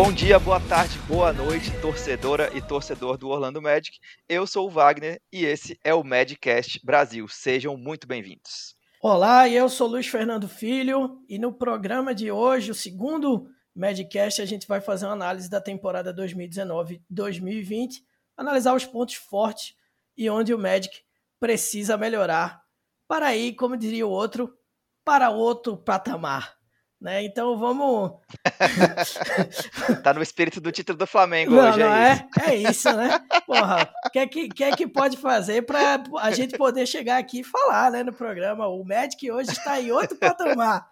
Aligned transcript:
Bom 0.00 0.12
dia, 0.12 0.38
boa 0.38 0.60
tarde, 0.60 0.96
boa 1.08 1.32
noite, 1.32 1.72
torcedora 1.80 2.56
e 2.56 2.62
torcedor 2.62 3.18
do 3.18 3.30
Orlando 3.30 3.60
Magic. 3.60 3.98
Eu 4.28 4.46
sou 4.46 4.68
o 4.68 4.70
Wagner 4.70 5.20
e 5.32 5.44
esse 5.44 5.76
é 5.82 5.92
o 5.92 6.04
Madcast 6.04 6.80
Brasil. 6.84 7.26
Sejam 7.26 7.76
muito 7.76 8.06
bem-vindos. 8.06 8.76
Olá, 9.02 9.48
eu 9.48 9.68
sou 9.68 9.88
Luiz 9.88 10.06
Fernando 10.06 10.48
Filho 10.48 11.20
e 11.28 11.36
no 11.36 11.52
programa 11.52 12.14
de 12.14 12.30
hoje, 12.30 12.70
o 12.70 12.76
segundo 12.76 13.48
Madcast, 13.74 14.40
a 14.40 14.46
gente 14.46 14.68
vai 14.68 14.80
fazer 14.80 15.04
uma 15.06 15.14
análise 15.14 15.50
da 15.50 15.60
temporada 15.60 16.14
2019-2020, 16.14 17.94
analisar 18.36 18.76
os 18.76 18.84
pontos 18.84 19.16
fortes 19.16 19.74
e 20.16 20.30
onde 20.30 20.54
o 20.54 20.58
Magic 20.58 20.96
precisa 21.40 21.96
melhorar 21.96 22.62
para 23.08 23.34
ir, 23.34 23.54
como 23.54 23.76
diria 23.76 24.06
o 24.06 24.10
outro, 24.10 24.56
para 25.04 25.30
outro 25.30 25.76
patamar. 25.76 26.57
Né? 27.00 27.22
Então 27.22 27.56
vamos. 27.56 28.12
tá 30.02 30.12
no 30.12 30.20
espírito 30.20 30.60
do 30.60 30.72
título 30.72 30.98
do 30.98 31.06
Flamengo 31.06 31.52
não, 31.52 31.68
hoje. 31.68 31.78
Não, 31.78 31.94
é, 31.94 32.28
é, 32.40 32.54
isso. 32.54 32.68
é 32.68 32.70
isso, 32.70 32.92
né? 32.92 33.20
Porra, 33.46 33.88
o 34.04 34.10
que, 34.10 34.18
é 34.18 34.26
que, 34.26 34.48
que 34.48 34.64
é 34.64 34.72
que 34.74 34.86
pode 34.86 35.16
fazer 35.16 35.62
para 35.62 36.02
a 36.18 36.30
gente 36.32 36.58
poder 36.58 36.86
chegar 36.86 37.18
aqui 37.18 37.40
e 37.40 37.44
falar 37.44 37.92
né, 37.92 38.02
no 38.02 38.12
programa? 38.12 38.66
O 38.66 38.84
Magic 38.84 39.30
hoje 39.30 39.52
está 39.52 39.80
em 39.80 39.92
outro 39.92 40.16
patamar. 40.16 40.88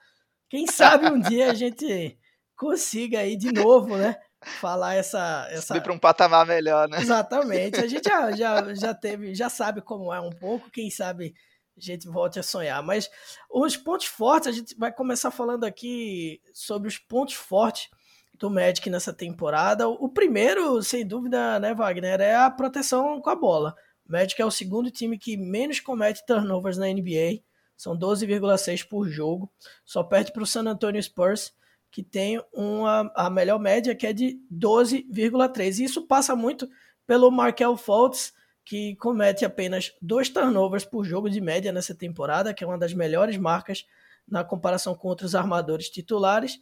Quem 0.48 0.69
sabe 0.69 1.11
um 1.11 1.19
dia 1.19 1.50
a 1.50 1.55
gente 1.55 2.16
consiga 2.56 3.19
aí 3.19 3.36
de 3.36 3.52
novo, 3.52 3.97
né? 3.97 4.16
Falar 4.61 4.94
essa. 4.94 5.48
essa... 5.50 5.75
Subir 5.75 5.83
para 5.83 5.92
um 5.92 5.98
patamar 5.98 6.47
melhor, 6.47 6.88
né? 6.88 7.00
Exatamente. 7.00 7.81
A 7.81 7.86
gente 7.88 8.09
já, 8.09 8.31
já, 8.31 8.75
já 8.75 8.94
teve, 8.94 9.34
já 9.34 9.48
sabe 9.48 9.83
como 9.83 10.14
é 10.14 10.20
um 10.20 10.31
pouco, 10.31 10.70
quem 10.70 10.88
sabe 10.88 11.34
a 11.77 11.80
gente 11.80 12.08
volte 12.08 12.38
a 12.38 12.42
sonhar. 12.42 12.82
Mas 12.82 13.10
os 13.50 13.77
pontos 13.77 14.06
fortes, 14.06 14.48
a 14.48 14.52
gente 14.52 14.74
vai 14.77 14.92
começar 14.92 15.30
falando 15.30 15.64
aqui 15.64 16.41
sobre 16.52 16.88
os 16.88 16.98
pontos 16.98 17.34
fortes 17.34 17.88
do 18.38 18.50
Magic 18.50 18.88
nessa 18.88 19.12
temporada. 19.12 19.88
O 19.88 20.08
primeiro, 20.08 20.82
sem 20.82 21.06
dúvida, 21.06 21.58
né, 21.58 21.74
Wagner, 21.74 22.20
é 22.20 22.34
a 22.34 22.50
proteção 22.50 23.20
com 23.20 23.30
a 23.30 23.36
bola. 23.36 23.74
O 24.08 24.12
Magic 24.12 24.41
é 24.41 24.44
o 24.44 24.50
segundo 24.50 24.91
time 24.91 25.19
que 25.19 25.36
menos 25.36 25.80
comete 25.80 26.24
turnovers 26.27 26.78
na 26.78 26.86
NBA. 26.86 27.42
São 27.77 27.97
12,6 27.97 28.86
por 28.88 29.08
jogo. 29.08 29.50
Só 29.84 30.02
perde 30.02 30.32
para 30.32 30.42
o 30.42 30.47
San 30.47 30.62
Antonio 30.62 31.02
Spurs, 31.02 31.52
que 31.91 32.02
tem 32.02 32.42
uma, 32.52 33.10
a 33.14 33.28
melhor 33.28 33.58
média, 33.58 33.94
que 33.94 34.06
é 34.06 34.12
de 34.12 34.41
12,3. 34.52 35.78
E 35.78 35.84
isso 35.84 36.06
passa 36.06 36.34
muito 36.34 36.69
pelo 37.06 37.30
Markel 37.30 37.77
Fultz, 37.77 38.32
que 38.67 38.97
comete 38.97 39.45
apenas 39.45 39.95
dois 40.03 40.28
turnovers 40.28 40.84
por 40.84 41.05
jogo 41.05 41.31
de 41.31 41.41
média 41.41 41.72
nessa 41.72 41.95
temporada, 41.95 42.53
que 42.53 42.64
é 42.64 42.67
uma 42.67 42.77
das 42.77 42.92
melhores 42.92 43.39
marcas 43.39 43.86
na 44.28 44.42
comparação 44.42 44.92
com 44.92 45.06
outros 45.06 45.36
armadores 45.36 45.89
titulares. 45.89 46.61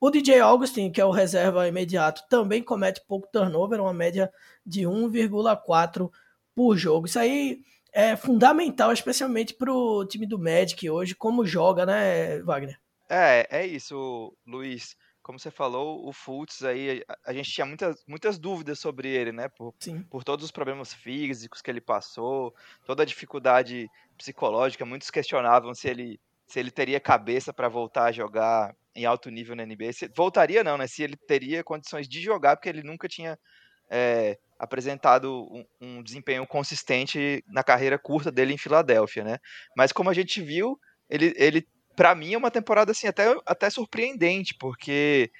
O 0.00 0.10
DJ 0.10 0.40
Augustin, 0.40 0.90
que 0.90 1.00
é 1.00 1.04
o 1.04 1.12
reserva 1.12 1.68
imediato, 1.68 2.24
também 2.28 2.60
comete 2.60 3.00
pouco 3.06 3.28
turnover, 3.30 3.80
uma 3.80 3.94
média 3.94 4.30
de 4.66 4.82
1,4 4.82 6.10
por 6.56 6.76
jogo. 6.76 7.06
Isso 7.06 7.20
aí 7.20 7.60
é 7.92 8.16
fundamental, 8.16 8.92
especialmente 8.92 9.54
para 9.54 9.72
o 9.72 10.04
time 10.04 10.26
do 10.26 10.40
Magic 10.40 10.90
hoje, 10.90 11.14
como 11.14 11.46
joga, 11.46 11.86
né, 11.86 12.40
Wagner? 12.40 12.76
É, 13.08 13.46
é 13.48 13.64
isso, 13.64 14.36
Luiz 14.44 14.96
como 15.24 15.38
você 15.38 15.50
falou, 15.50 16.06
o 16.06 16.12
Fultz 16.12 16.62
aí, 16.62 17.02
a, 17.24 17.32
gente 17.32 17.50
tinha 17.50 17.64
muitas, 17.64 18.04
muitas 18.06 18.38
dúvidas 18.38 18.78
sobre 18.78 19.08
ele, 19.08 19.32
né? 19.32 19.48
Por, 19.48 19.74
por 20.10 20.22
todos 20.22 20.44
os 20.44 20.50
problemas 20.50 20.92
físicos 20.92 21.62
que 21.62 21.70
ele 21.70 21.80
passou, 21.80 22.54
toda 22.84 23.02
a 23.02 23.06
dificuldade 23.06 23.90
psicológica, 24.18 24.84
muitos 24.84 25.10
questionavam 25.10 25.74
se 25.74 25.88
ele, 25.88 26.20
se 26.46 26.60
ele 26.60 26.70
teria 26.70 27.00
cabeça 27.00 27.54
para 27.54 27.70
voltar 27.70 28.04
a 28.04 28.12
jogar 28.12 28.76
em 28.94 29.06
alto 29.06 29.30
nível 29.30 29.56
na 29.56 29.64
NBA. 29.64 29.94
Se, 29.94 30.08
voltaria 30.14 30.62
não, 30.62 30.76
né? 30.76 30.86
Se 30.86 31.02
ele 31.02 31.16
teria 31.16 31.64
condições 31.64 32.06
de 32.06 32.20
jogar, 32.20 32.56
porque 32.56 32.68
ele 32.68 32.82
nunca 32.82 33.08
tinha 33.08 33.38
é, 33.90 34.38
apresentado 34.58 35.42
um, 35.50 35.64
um 35.80 36.02
desempenho 36.02 36.46
consistente 36.46 37.42
na 37.48 37.64
carreira 37.64 37.98
curta 37.98 38.30
dele 38.30 38.52
em 38.52 38.58
Filadélfia, 38.58 39.24
né? 39.24 39.38
Mas 39.74 39.90
como 39.90 40.10
a 40.10 40.14
gente 40.14 40.42
viu, 40.42 40.78
ele, 41.08 41.32
ele 41.38 41.66
para 41.96 42.14
mim 42.14 42.34
é 42.34 42.38
uma 42.38 42.50
temporada 42.50 42.92
assim 42.92 43.06
até, 43.06 43.34
até 43.46 43.70
surpreendente, 43.70 44.54
porque 44.58 45.30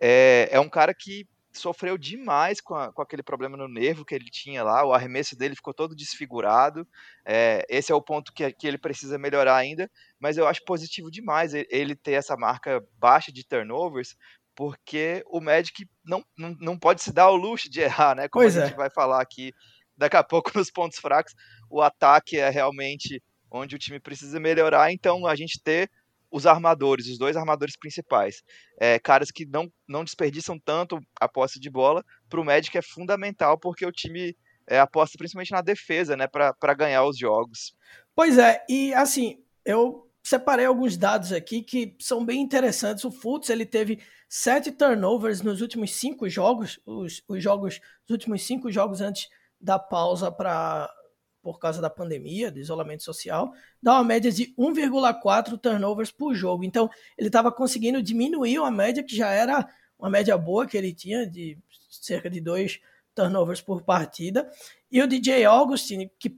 é, 0.00 0.48
é 0.50 0.60
um 0.60 0.68
cara 0.68 0.94
que 0.94 1.26
sofreu 1.52 1.96
demais 1.96 2.60
com, 2.60 2.74
a, 2.74 2.92
com, 2.92 3.00
aquele 3.00 3.22
problema 3.22 3.56
no 3.56 3.68
nervo 3.68 4.04
que 4.04 4.14
ele 4.14 4.28
tinha 4.30 4.62
lá, 4.62 4.84
o 4.84 4.92
arremesso 4.92 5.36
dele 5.36 5.54
ficou 5.54 5.72
todo 5.72 5.94
desfigurado. 5.94 6.86
É, 7.24 7.64
esse 7.68 7.92
é 7.92 7.94
o 7.94 8.02
ponto 8.02 8.32
que, 8.32 8.50
que 8.52 8.66
ele 8.66 8.78
precisa 8.78 9.18
melhorar 9.18 9.56
ainda, 9.56 9.90
mas 10.18 10.36
eu 10.36 10.46
acho 10.46 10.64
positivo 10.64 11.10
demais 11.10 11.54
ele 11.54 11.94
ter 11.94 12.12
essa 12.12 12.36
marca 12.36 12.84
baixa 12.98 13.32
de 13.32 13.46
turnovers, 13.46 14.16
porque 14.54 15.22
o 15.26 15.40
Magic 15.40 15.88
não, 16.04 16.24
não, 16.36 16.56
não 16.60 16.78
pode 16.78 17.02
se 17.02 17.12
dar 17.12 17.30
o 17.30 17.36
luxo 17.36 17.70
de 17.70 17.80
errar, 17.82 18.14
né? 18.16 18.28
Como 18.28 18.44
pois 18.44 18.56
a 18.56 18.66
gente 18.66 18.74
é. 18.74 18.76
vai 18.76 18.90
falar 18.90 19.20
aqui 19.20 19.52
daqui 19.96 20.16
a 20.16 20.24
pouco 20.24 20.50
nos 20.58 20.70
pontos 20.70 20.98
fracos, 20.98 21.34
o 21.70 21.80
ataque 21.80 22.36
é 22.36 22.50
realmente 22.50 23.22
onde 23.54 23.76
o 23.76 23.78
time 23.78 24.00
precisa 24.00 24.40
melhorar, 24.40 24.92
então 24.92 25.26
a 25.26 25.36
gente 25.36 25.60
ter 25.62 25.88
os 26.30 26.46
armadores, 26.46 27.06
os 27.06 27.16
dois 27.16 27.36
armadores 27.36 27.76
principais, 27.76 28.42
é, 28.80 28.98
caras 28.98 29.30
que 29.30 29.46
não, 29.46 29.70
não 29.86 30.02
desperdiçam 30.02 30.58
tanto 30.58 30.98
a 31.20 31.28
posse 31.28 31.60
de 31.60 31.70
bola, 31.70 32.04
para 32.28 32.40
o 32.40 32.44
Magic 32.44 32.76
é 32.76 32.82
fundamental, 32.82 33.56
porque 33.56 33.86
o 33.86 33.92
time 33.92 34.36
é, 34.66 34.80
aposta 34.80 35.16
principalmente 35.16 35.52
na 35.52 35.60
defesa, 35.60 36.16
né, 36.16 36.26
para 36.26 36.74
ganhar 36.74 37.04
os 37.04 37.16
jogos. 37.16 37.76
Pois 38.16 38.36
é, 38.36 38.64
e 38.68 38.92
assim, 38.94 39.38
eu 39.64 40.10
separei 40.24 40.66
alguns 40.66 40.96
dados 40.96 41.32
aqui 41.32 41.62
que 41.62 41.94
são 42.00 42.24
bem 42.24 42.40
interessantes. 42.40 43.04
O 43.04 43.12
Fultz, 43.12 43.50
ele 43.50 43.66
teve 43.66 44.00
sete 44.28 44.72
turnovers 44.72 45.42
nos 45.42 45.60
últimos 45.60 45.94
cinco 45.94 46.28
jogos, 46.28 46.80
os, 46.84 47.22
os 47.28 47.42
jogos, 47.42 47.80
os 48.04 48.10
últimos 48.10 48.42
cinco 48.42 48.72
jogos 48.72 49.00
antes 49.00 49.28
da 49.60 49.78
pausa 49.78 50.32
para 50.32 50.90
por 51.44 51.58
causa 51.58 51.78
da 51.78 51.90
pandemia, 51.90 52.50
do 52.50 52.58
isolamento 52.58 53.02
social, 53.02 53.52
dá 53.82 53.92
uma 53.92 54.04
média 54.04 54.32
de 54.32 54.54
1,4 54.58 55.58
turnovers 55.58 56.10
por 56.10 56.34
jogo. 56.34 56.64
Então, 56.64 56.88
ele 57.18 57.28
estava 57.28 57.52
conseguindo 57.52 58.02
diminuir 58.02 58.58
uma 58.58 58.70
média 58.70 59.04
que 59.04 59.14
já 59.14 59.28
era 59.28 59.68
uma 59.98 60.08
média 60.08 60.38
boa 60.38 60.66
que 60.66 60.74
ele 60.74 60.94
tinha, 60.94 61.26
de 61.26 61.58
cerca 61.90 62.30
de 62.30 62.40
dois 62.40 62.80
turnovers 63.14 63.60
por 63.60 63.82
partida. 63.82 64.50
E 64.90 65.02
o 65.02 65.06
DJ 65.06 65.44
Augustin, 65.44 66.10
que 66.18 66.34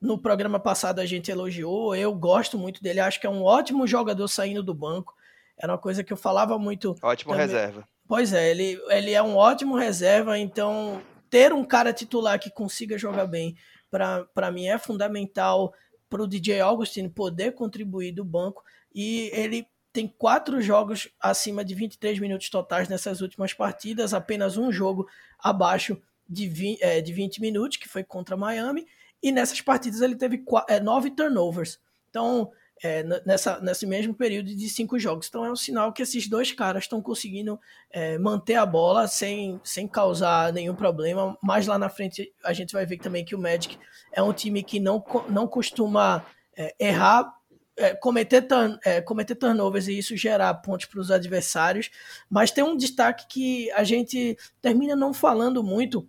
no 0.00 0.18
programa 0.18 0.58
passado 0.58 1.00
a 1.00 1.06
gente 1.06 1.30
elogiou, 1.30 1.94
eu 1.94 2.14
gosto 2.14 2.58
muito 2.58 2.82
dele, 2.82 3.00
acho 3.00 3.20
que 3.20 3.26
é 3.26 3.30
um 3.30 3.42
ótimo 3.42 3.86
jogador 3.86 4.26
saindo 4.26 4.62
do 4.62 4.72
banco. 4.72 5.14
Era 5.58 5.72
uma 5.72 5.78
coisa 5.78 6.02
que 6.02 6.12
eu 6.12 6.16
falava 6.16 6.58
muito. 6.58 6.96
Ótimo 7.02 7.32
também. 7.32 7.46
reserva. 7.46 7.86
Pois 8.08 8.32
é, 8.32 8.50
ele, 8.50 8.80
ele 8.88 9.12
é 9.12 9.22
um 9.22 9.36
ótimo 9.36 9.76
reserva, 9.76 10.38
então 10.38 11.02
ter 11.28 11.52
um 11.52 11.64
cara 11.64 11.92
titular 11.92 12.38
que 12.38 12.50
consiga 12.50 12.96
jogar 12.96 13.26
bem 13.26 13.56
para 13.90 14.50
mim 14.50 14.66
é 14.66 14.78
fundamental 14.78 15.72
para 16.08 16.22
o 16.22 16.26
DJ 16.26 16.60
Augustin 16.60 17.08
poder 17.08 17.52
contribuir 17.52 18.12
do 18.12 18.24
banco 18.24 18.62
e 18.94 19.30
ele 19.32 19.66
tem 19.92 20.06
quatro 20.06 20.60
jogos 20.60 21.08
acima 21.18 21.64
de 21.64 21.74
23 21.74 22.18
minutos 22.18 22.50
totais 22.50 22.86
nessas 22.86 23.22
últimas 23.22 23.54
partidas, 23.54 24.12
apenas 24.12 24.58
um 24.58 24.70
jogo 24.70 25.08
abaixo 25.38 26.00
de 26.28 26.46
20, 26.46 26.82
é, 26.82 27.00
de 27.00 27.12
20 27.14 27.40
minutos, 27.40 27.78
que 27.78 27.88
foi 27.88 28.04
contra 28.04 28.36
Miami, 28.36 28.86
e 29.22 29.32
nessas 29.32 29.60
partidas 29.62 30.02
ele 30.02 30.14
teve 30.14 30.44
é, 30.68 30.78
nove 30.80 31.10
turnovers. 31.10 31.80
Então, 32.10 32.52
é, 32.82 33.02
nessa, 33.24 33.58
nesse 33.60 33.86
mesmo 33.86 34.14
período 34.14 34.54
de 34.54 34.68
cinco 34.68 34.98
jogos. 34.98 35.28
Então 35.28 35.44
é 35.44 35.50
um 35.50 35.56
sinal 35.56 35.92
que 35.92 36.02
esses 36.02 36.28
dois 36.28 36.52
caras 36.52 36.84
estão 36.84 37.00
conseguindo 37.00 37.58
é, 37.90 38.18
manter 38.18 38.56
a 38.56 38.66
bola 38.66 39.08
sem, 39.08 39.60
sem 39.64 39.88
causar 39.88 40.52
nenhum 40.52 40.74
problema. 40.74 41.36
Mas 41.42 41.66
lá 41.66 41.78
na 41.78 41.88
frente 41.88 42.32
a 42.44 42.52
gente 42.52 42.72
vai 42.72 42.84
ver 42.84 42.98
também 42.98 43.24
que 43.24 43.34
o 43.34 43.38
Magic 43.38 43.78
é 44.12 44.22
um 44.22 44.32
time 44.32 44.62
que 44.62 44.78
não, 44.78 45.02
não 45.28 45.46
costuma 45.46 46.24
é, 46.56 46.74
errar, 46.78 47.34
é, 47.76 47.94
cometer, 47.94 48.42
turn, 48.42 48.78
é, 48.84 49.00
cometer 49.00 49.34
turnovers 49.34 49.88
e 49.88 49.98
isso 49.98 50.16
gerar 50.16 50.52
pontos 50.54 50.86
para 50.86 51.00
os 51.00 51.10
adversários. 51.10 51.90
Mas 52.28 52.50
tem 52.50 52.62
um 52.64 52.76
destaque 52.76 53.26
que 53.26 53.70
a 53.72 53.84
gente 53.84 54.36
termina 54.60 54.94
não 54.94 55.14
falando 55.14 55.62
muito, 55.62 56.06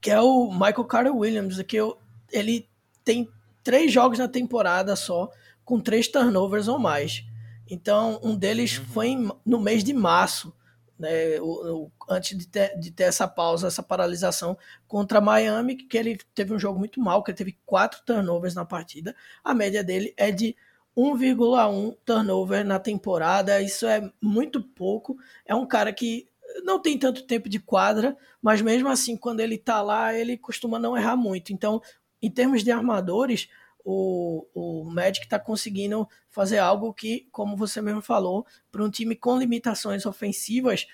que 0.00 0.10
é 0.10 0.20
o 0.20 0.50
Michael 0.50 0.84
Carter 0.84 1.16
Williams, 1.16 1.62
que 1.62 1.76
eu, 1.76 1.98
ele 2.32 2.68
tem 3.04 3.28
três 3.62 3.92
jogos 3.92 4.18
na 4.18 4.28
temporada 4.28 4.94
só 4.96 5.30
com 5.64 5.80
três 5.80 6.08
turnovers 6.08 6.68
ou 6.68 6.78
mais. 6.78 7.24
Então, 7.68 8.20
um 8.22 8.36
deles 8.36 8.78
uhum. 8.78 8.84
foi 8.86 9.06
em, 9.08 9.30
no 9.44 9.60
mês 9.60 9.82
de 9.82 9.92
março, 9.92 10.54
né, 10.98 11.40
o, 11.40 11.84
o, 11.84 11.92
antes 12.08 12.36
de 12.36 12.46
ter, 12.46 12.78
de 12.78 12.90
ter, 12.90 13.04
essa 13.04 13.26
pausa, 13.26 13.66
essa 13.66 13.82
paralisação 13.82 14.56
contra 14.86 15.20
Miami, 15.20 15.76
que 15.76 15.96
ele 15.96 16.18
teve 16.34 16.54
um 16.54 16.58
jogo 16.58 16.78
muito 16.78 17.00
mal, 17.00 17.22
que 17.22 17.30
ele 17.30 17.38
teve 17.38 17.58
quatro 17.64 18.02
turnovers 18.04 18.54
na 18.54 18.64
partida. 18.64 19.14
A 19.42 19.54
média 19.54 19.82
dele 19.82 20.14
é 20.16 20.30
de 20.30 20.54
1,1 20.96 21.96
turnover 22.04 22.64
na 22.64 22.78
temporada. 22.78 23.60
Isso 23.60 23.86
é 23.86 24.10
muito 24.20 24.62
pouco. 24.62 25.16
É 25.44 25.54
um 25.54 25.66
cara 25.66 25.92
que 25.92 26.28
não 26.62 26.78
tem 26.80 26.96
tanto 26.98 27.26
tempo 27.26 27.48
de 27.48 27.58
quadra, 27.58 28.16
mas 28.40 28.62
mesmo 28.62 28.88
assim, 28.88 29.16
quando 29.16 29.40
ele 29.40 29.58
tá 29.58 29.82
lá, 29.82 30.14
ele 30.14 30.36
costuma 30.36 30.78
não 30.78 30.96
errar 30.96 31.16
muito. 31.16 31.52
Então, 31.52 31.82
em 32.22 32.30
termos 32.30 32.62
de 32.62 32.70
armadores, 32.70 33.48
o, 33.84 34.46
o 34.54 34.84
Magic 34.84 35.26
está 35.26 35.38
conseguindo 35.38 36.08
fazer 36.30 36.58
algo 36.58 36.92
que, 36.94 37.28
como 37.30 37.56
você 37.56 37.82
mesmo 37.82 38.00
falou, 38.00 38.46
para 38.72 38.82
um 38.82 38.90
time 38.90 39.14
com 39.14 39.38
limitações 39.38 40.06
ofensivas, 40.06 40.86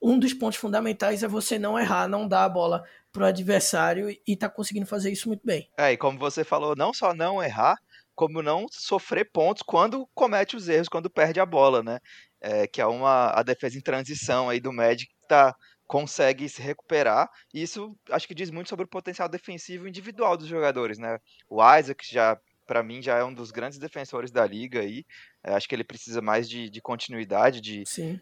um 0.00 0.18
dos 0.18 0.34
pontos 0.34 0.58
fundamentais 0.58 1.22
é 1.22 1.28
você 1.28 1.58
não 1.58 1.78
errar, 1.78 2.06
não 2.06 2.28
dar 2.28 2.44
a 2.44 2.48
bola 2.48 2.84
pro 3.10 3.24
adversário 3.24 4.14
e 4.26 4.36
tá 4.36 4.50
conseguindo 4.50 4.86
fazer 4.86 5.10
isso 5.10 5.28
muito 5.28 5.40
bem. 5.46 5.70
É, 5.78 5.92
e 5.92 5.96
como 5.96 6.18
você 6.18 6.44
falou, 6.44 6.76
não 6.76 6.92
só 6.92 7.14
não 7.14 7.42
errar, 7.42 7.78
como 8.14 8.42
não 8.42 8.66
sofrer 8.70 9.30
pontos 9.32 9.62
quando 9.62 10.06
comete 10.14 10.56
os 10.56 10.68
erros, 10.68 10.88
quando 10.88 11.08
perde 11.08 11.40
a 11.40 11.46
bola, 11.46 11.82
né? 11.82 12.00
É, 12.40 12.66
que 12.66 12.82
é 12.82 12.86
uma 12.86 13.30
a 13.30 13.42
defesa 13.42 13.78
em 13.78 13.80
transição 13.80 14.50
aí 14.50 14.60
do 14.60 14.72
Magic 14.72 15.06
que 15.06 15.26
tá 15.26 15.56
consegue 15.86 16.48
se 16.48 16.62
recuperar. 16.62 17.28
E 17.52 17.62
isso 17.62 17.96
acho 18.10 18.26
que 18.26 18.34
diz 18.34 18.50
muito 18.50 18.68
sobre 18.68 18.84
o 18.84 18.88
potencial 18.88 19.28
defensivo 19.28 19.88
individual 19.88 20.36
dos 20.36 20.46
jogadores, 20.46 20.98
né? 20.98 21.18
O 21.48 21.60
Isaac 21.62 22.06
já 22.10 22.38
para 22.66 22.82
mim 22.82 23.02
já 23.02 23.18
é 23.18 23.24
um 23.24 23.32
dos 23.32 23.50
grandes 23.50 23.78
defensores 23.78 24.30
da 24.30 24.46
liga 24.46 24.80
aí. 24.80 25.04
É, 25.44 25.54
acho 25.54 25.68
que 25.68 25.74
ele 25.74 25.84
precisa 25.84 26.20
mais 26.20 26.48
de, 26.48 26.70
de 26.70 26.80
continuidade, 26.80 27.60
de 27.60 27.84
Sim. 27.86 28.18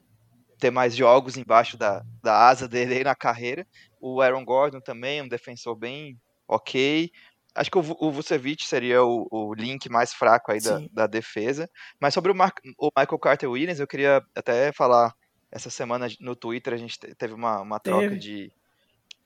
ter 0.58 0.70
mais 0.70 0.96
jogos 0.96 1.36
embaixo 1.36 1.76
da, 1.76 2.02
da 2.22 2.48
asa 2.48 2.68
dele 2.68 2.94
aí 2.94 3.04
na 3.04 3.14
carreira. 3.14 3.66
O 4.00 4.20
Aaron 4.20 4.44
Gordon 4.44 4.80
também, 4.80 5.22
um 5.22 5.28
defensor 5.28 5.76
bem 5.76 6.18
ok. 6.48 7.10
Acho 7.54 7.70
que 7.70 7.78
o, 7.78 7.96
o 8.00 8.10
Vucevic 8.10 8.66
seria 8.66 9.04
o, 9.04 9.28
o 9.30 9.54
link 9.54 9.88
mais 9.88 10.12
fraco 10.12 10.50
aí 10.50 10.60
da, 10.60 10.80
da, 10.90 11.06
defesa. 11.06 11.68
Mas 12.00 12.14
sobre 12.14 12.32
o, 12.32 12.34
Mar, 12.34 12.52
o 12.78 12.90
Michael 12.96 13.18
Carter 13.18 13.50
Williams, 13.50 13.78
eu 13.78 13.86
queria 13.86 14.22
até 14.34 14.72
falar 14.72 15.14
essa 15.52 15.68
semana 15.68 16.08
no 16.18 16.34
Twitter 16.34 16.72
a 16.72 16.78
gente 16.78 16.98
teve 16.98 17.34
uma, 17.34 17.60
uma 17.60 17.78
troca 17.78 18.16
de, 18.16 18.50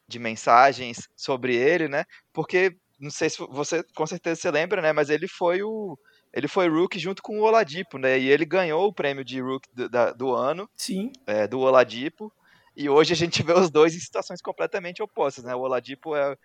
de 0.09 0.19
mensagens 0.19 1.09
sobre 1.17 1.55
ele, 1.55 1.87
né? 1.89 2.05
Porque 2.33 2.77
não 2.99 3.11
sei 3.11 3.31
se 3.31 3.39
você 3.39 3.85
com 3.95 4.07
certeza 4.07 4.41
você 4.41 4.51
lembra, 4.51 4.83
né? 4.83 4.93
Mas 4.93 5.09
ele 5.09 5.29
foi 5.29 5.63
o 5.63 5.97
ele 6.33 6.49
foi 6.49 6.69
rookie 6.69 6.99
junto 6.99 7.23
com 7.23 7.39
o 7.39 7.43
Oladipo, 7.43 7.97
né? 7.97 8.19
E 8.19 8.29
ele 8.29 8.45
ganhou 8.45 8.89
o 8.89 8.93
prêmio 8.93 9.25
de 9.25 9.41
rookie 9.41 9.71
do, 9.73 9.89
da, 9.89 10.13
do 10.13 10.35
ano, 10.35 10.69
Sim. 10.77 11.13
É, 11.27 11.47
do 11.47 11.61
Oladipo. 11.61 12.31
E 12.77 12.91
hoje 12.91 13.13
a 13.13 13.17
gente 13.17 13.43
vê 13.43 13.53
os 13.53 13.71
dois 13.71 13.95
em 13.95 14.01
situações 14.01 14.43
completamente 14.43 15.03
opostas, 15.03 15.45
né? 15.45 15.55
O 15.55 15.61
Oladipo 15.61 16.15
é, 16.17 16.37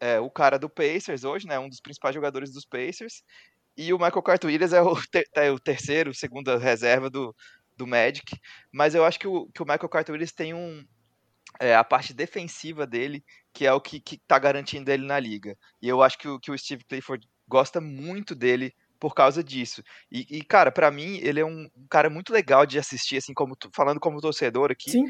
é 0.00 0.20
o 0.20 0.30
cara 0.30 0.58
do 0.58 0.70
Pacers 0.70 1.24
hoje, 1.24 1.46
né? 1.46 1.58
Um 1.58 1.68
dos 1.68 1.80
principais 1.80 2.14
jogadores 2.14 2.52
dos 2.52 2.64
Pacers. 2.64 3.24
E 3.76 3.92
o 3.92 3.98
Michael 3.98 4.22
Carter 4.22 4.48
Williams 4.48 4.72
é 4.72 4.80
o, 4.80 4.94
ter, 5.10 5.28
é 5.34 5.50
o 5.50 5.58
terceiro, 5.58 6.14
segunda 6.14 6.58
reserva 6.58 7.10
do, 7.10 7.34
do 7.82 7.86
Magic. 7.86 8.36
Mas 8.70 8.94
eu 8.94 9.04
acho 9.04 9.18
que 9.18 9.26
o, 9.26 9.46
que 9.52 9.62
o 9.62 9.66
Michael 9.66 9.88
Carter 9.88 10.12
Williams 10.12 10.32
tem 10.32 10.54
um, 10.54 10.84
é, 11.60 11.74
a 11.74 11.84
parte 11.84 12.14
defensiva 12.14 12.86
dele, 12.86 13.24
que 13.52 13.66
é 13.66 13.72
o 13.72 13.80
que, 13.80 14.00
que 14.00 14.18
tá 14.26 14.38
garantindo 14.38 14.90
ele 14.90 15.04
na 15.04 15.18
liga. 15.18 15.56
E 15.80 15.88
eu 15.88 16.02
acho 16.02 16.16
que 16.18 16.28
o, 16.28 16.38
que 16.38 16.50
o 16.50 16.58
Steve 16.58 16.84
Clifford 16.84 17.28
gosta 17.48 17.80
muito 17.80 18.34
dele 18.34 18.72
por 18.98 19.14
causa 19.14 19.42
disso. 19.42 19.82
E, 20.10 20.38
e 20.38 20.44
cara, 20.44 20.70
para 20.70 20.90
mim, 20.90 21.18
ele 21.22 21.40
é 21.40 21.44
um, 21.44 21.68
cara 21.90 22.08
muito 22.08 22.32
legal 22.32 22.64
de 22.64 22.78
assistir, 22.78 23.16
assim, 23.16 23.34
como 23.34 23.56
falando 23.74 23.98
como 23.98 24.20
torcedor 24.20 24.70
aqui. 24.70 24.92
Sim. 24.92 25.04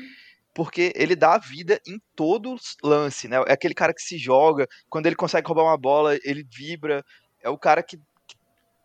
Porque 0.55 0.93
ele 0.95 1.15
dá 1.15 1.35
a 1.35 1.39
vida 1.39 1.81
em 1.87 1.99
todo 2.15 2.57
lance, 2.83 3.27
né? 3.27 3.37
É 3.47 3.53
aquele 3.53 3.75
cara 3.75 3.95
que 3.95 4.03
se 4.03 4.19
joga, 4.19 4.67
quando 4.89 5.07
ele 5.07 5.17
consegue 5.17 5.47
roubar 5.47 5.65
uma 5.65 5.79
bola, 5.79 6.19
ele 6.25 6.45
vibra. 6.45 7.03
É 7.41 7.49
o 7.49 7.59
cara 7.59 7.83
que 7.83 7.99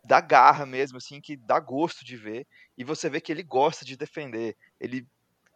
dá 0.07 0.21
garra 0.21 0.65
mesmo, 0.65 0.97
assim, 0.97 1.19
que 1.19 1.35
dá 1.35 1.59
gosto 1.59 2.05
de 2.05 2.15
ver. 2.15 2.47
E 2.77 2.83
você 2.83 3.09
vê 3.09 3.19
que 3.19 3.31
ele 3.31 3.43
gosta 3.43 3.83
de 3.83 3.97
defender. 3.97 4.55
Ele 4.79 5.05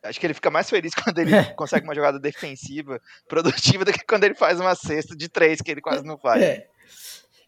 Acho 0.04 0.20
que 0.20 0.26
ele 0.26 0.34
fica 0.34 0.50
mais 0.50 0.70
feliz 0.70 0.94
quando 0.96 1.20
ele 1.20 1.32
consegue 1.54 1.86
uma 1.86 1.96
jogada 1.96 2.20
defensiva 2.20 3.00
produtiva 3.30 3.86
do 3.86 3.94
que 3.94 4.04
quando 4.06 4.24
ele 4.24 4.36
faz 4.36 4.60
uma 4.60 4.76
cesta 4.76 5.16
de 5.16 5.30
três, 5.30 5.62
que 5.62 5.70
ele 5.70 5.82
quase 5.82 6.04
não 6.04 6.18
faz. 6.18 6.42
É. 6.42 6.68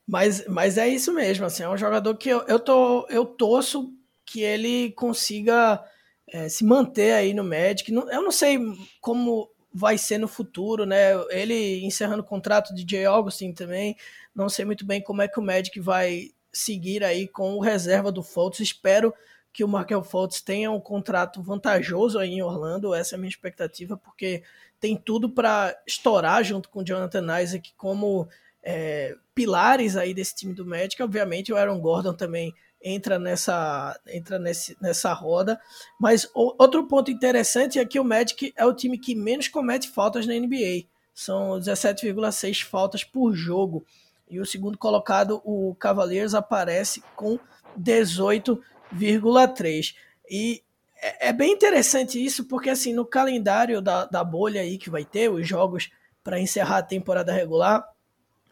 Mas, 0.08 0.46
mas 0.48 0.78
é 0.78 0.88
isso 0.88 1.14
mesmo, 1.14 1.46
assim, 1.46 1.64
é 1.64 1.70
um 1.70 1.78
jogador 1.78 2.16
que 2.16 2.30
eu, 2.30 2.42
eu, 2.42 2.60
tô, 2.60 3.08
eu 3.10 3.26
torço 3.26 3.92
que 4.26 4.42
ele 4.42 4.92
consiga 4.92 5.82
é, 6.28 6.50
se 6.50 6.64
manter 6.66 7.14
aí 7.14 7.34
no 7.34 7.44
Magic. 7.44 7.92
Eu 7.92 8.22
não 8.22 8.32
sei 8.32 8.60
como 9.00 9.50
vai 9.74 9.98
ser 9.98 10.18
no 10.18 10.28
futuro, 10.28 10.86
né? 10.86 11.14
Ele 11.30 11.84
encerrando 11.86 12.22
o 12.22 12.26
contrato 12.26 12.76
de 12.76 12.86
Jay 12.88 13.06
Augustin 13.06 13.54
também, 13.54 13.96
não 14.36 14.50
sei 14.50 14.66
muito 14.66 14.86
bem 14.86 15.02
como 15.02 15.22
é 15.22 15.28
que 15.28 15.40
o 15.40 15.44
Magic 15.44 15.80
vai 15.80 16.32
seguir 16.54 17.04
aí 17.04 17.28
com 17.28 17.56
o 17.56 17.60
reserva 17.60 18.12
do 18.12 18.22
Fultz. 18.22 18.60
Espero 18.60 19.14
que 19.52 19.64
o 19.64 19.68
Markel 19.68 20.04
Fultz 20.04 20.42
tenha 20.42 20.72
um 20.72 20.80
contrato 20.80 21.42
vantajoso 21.42 22.18
aí 22.20 22.32
em 22.32 22.42
Orlando, 22.42 22.94
essa 22.94 23.16
é 23.16 23.18
a 23.18 23.20
minha 23.20 23.30
expectativa, 23.30 23.98
porque 23.98 24.44
tem 24.80 24.96
tudo 24.96 25.30
para 25.30 25.80
estourar 25.86 26.44
junto 26.44 26.70
com 26.70 26.80
o 26.80 26.84
Jonathan 26.84 27.42
Isaac 27.42 27.74
como 27.78 28.28
é, 28.64 29.16
pilares 29.36 29.96
aí 29.96 30.14
desse 30.14 30.36
time 30.36 30.54
do 30.54 30.66
Magic. 30.66 31.02
Obviamente 31.02 31.54
o 31.54 31.58
Aaron 31.58 31.80
Gordon 31.80 32.14
também 32.14 32.54
entra 32.82 33.18
nessa 33.18 33.98
entra 34.08 34.38
nesse, 34.38 34.76
nessa 34.82 35.14
roda, 35.14 35.60
mas 36.00 36.30
o, 36.36 36.54
outro 36.58 36.86
ponto 36.86 37.10
interessante 37.10 37.80
é 37.80 37.86
que 37.86 38.00
o 38.00 38.04
Magic 38.04 38.54
é 38.58 38.66
o 38.66 38.74
time 38.74 38.98
que 38.98 39.16
menos 39.16 39.48
comete 39.48 39.88
faltas 39.90 40.28
na 40.28 40.34
NBA. 40.34 40.86
São 41.14 41.60
17,6 41.60 42.64
faltas 42.64 43.04
por 43.04 43.34
jogo. 43.34 43.86
E 44.34 44.40
o 44.40 44.46
segundo 44.46 44.78
colocado, 44.78 45.42
o 45.44 45.76
Cavaliers, 45.76 46.34
aparece 46.34 47.04
com 47.16 47.40
18 47.76 48.62
0,3. 48.94 49.96
E 50.30 50.64
é, 51.02 51.30
é 51.30 51.34
bem 51.34 51.52
interessante 51.52 52.24
isso, 52.24 52.46
porque 52.46 52.70
assim, 52.70 52.94
no 52.94 53.06
calendário 53.06 53.82
da, 53.82 54.06
da 54.06 54.24
bolha 54.24 54.62
aí 54.62 54.78
que 54.78 54.90
vai 54.90 55.04
ter, 55.04 55.30
os 55.30 55.48
jogos 55.48 55.90
para 56.24 56.40
encerrar 56.40 56.78
a 56.78 56.84
temporada 56.84 57.34
regular, 57.34 57.84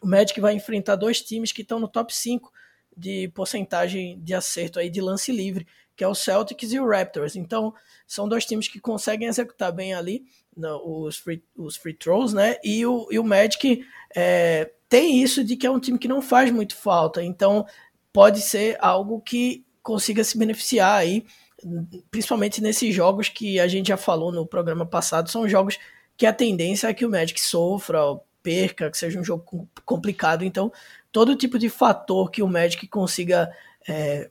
o 0.02 0.08
Magic 0.08 0.40
vai 0.42 0.54
enfrentar 0.54 0.96
dois 0.96 1.22
times 1.22 1.52
que 1.52 1.62
estão 1.62 1.80
no 1.80 1.88
top 1.88 2.14
5 2.14 2.52
de 2.96 3.30
porcentagem 3.30 4.20
de 4.22 4.34
acerto 4.34 4.80
aí 4.80 4.90
de 4.90 5.02
lance 5.02 5.32
livre, 5.32 5.68
que 5.96 6.04
é 6.04 6.08
o 6.08 6.16
Celtics 6.16 6.72
e 6.72 6.80
o 6.80 6.88
Raptors. 6.88 7.36
Então, 7.36 7.74
são 8.08 8.28
dois 8.28 8.46
times 8.46 8.68
que 8.68 8.80
conseguem 8.80 9.28
executar 9.28 9.72
bem 9.72 9.94
ali 9.94 10.26
no, 10.56 11.06
os, 11.06 11.18
free, 11.18 11.44
os 11.56 11.76
free 11.76 11.94
throws, 11.94 12.34
né? 12.34 12.58
E 12.64 12.86
o, 12.86 13.08
e 13.12 13.20
o 13.20 13.24
Magic 13.24 13.86
é, 14.16 14.72
tem 14.90 15.22
isso 15.22 15.44
de 15.44 15.56
que 15.56 15.66
é 15.66 15.72
um 15.72 15.80
time 15.80 15.98
que 15.98 16.08
não 16.08 16.22
faz 16.22 16.52
muito 16.52 16.76
falta. 16.76 17.24
Então, 17.24 17.66
pode 18.12 18.42
ser 18.42 18.78
algo 18.80 19.22
que 19.22 19.66
consiga 19.82 20.24
se 20.24 20.38
beneficiar 20.38 20.98
aí, 20.98 21.26
principalmente 22.10 22.62
nesses 22.62 22.94
jogos 22.94 23.30
que 23.30 23.60
a 23.60 23.68
gente 23.68 23.88
já 23.88 23.98
falou 23.98 24.32
no 24.32 24.46
programa 24.46 24.86
passado, 24.86 25.30
são 25.30 25.48
jogos 25.48 25.78
que 26.18 26.26
a 26.26 26.34
tendência 26.34 26.88
é 26.88 26.94
que 26.94 27.06
o 27.06 27.10
Magic 27.10 27.40
sofra, 27.40 28.00
perca, 28.44 28.90
que 28.90 28.98
seja 28.98 29.20
um 29.20 29.24
jogo 29.24 29.68
complicado. 29.86 30.44
Então, 30.44 30.72
todo 31.12 31.36
tipo 31.36 31.60
de 31.60 31.70
fator 31.70 32.30
que 32.32 32.42
o 32.42 32.48
Magic 32.48 32.88
consiga 32.88 33.52
é, 33.88 34.30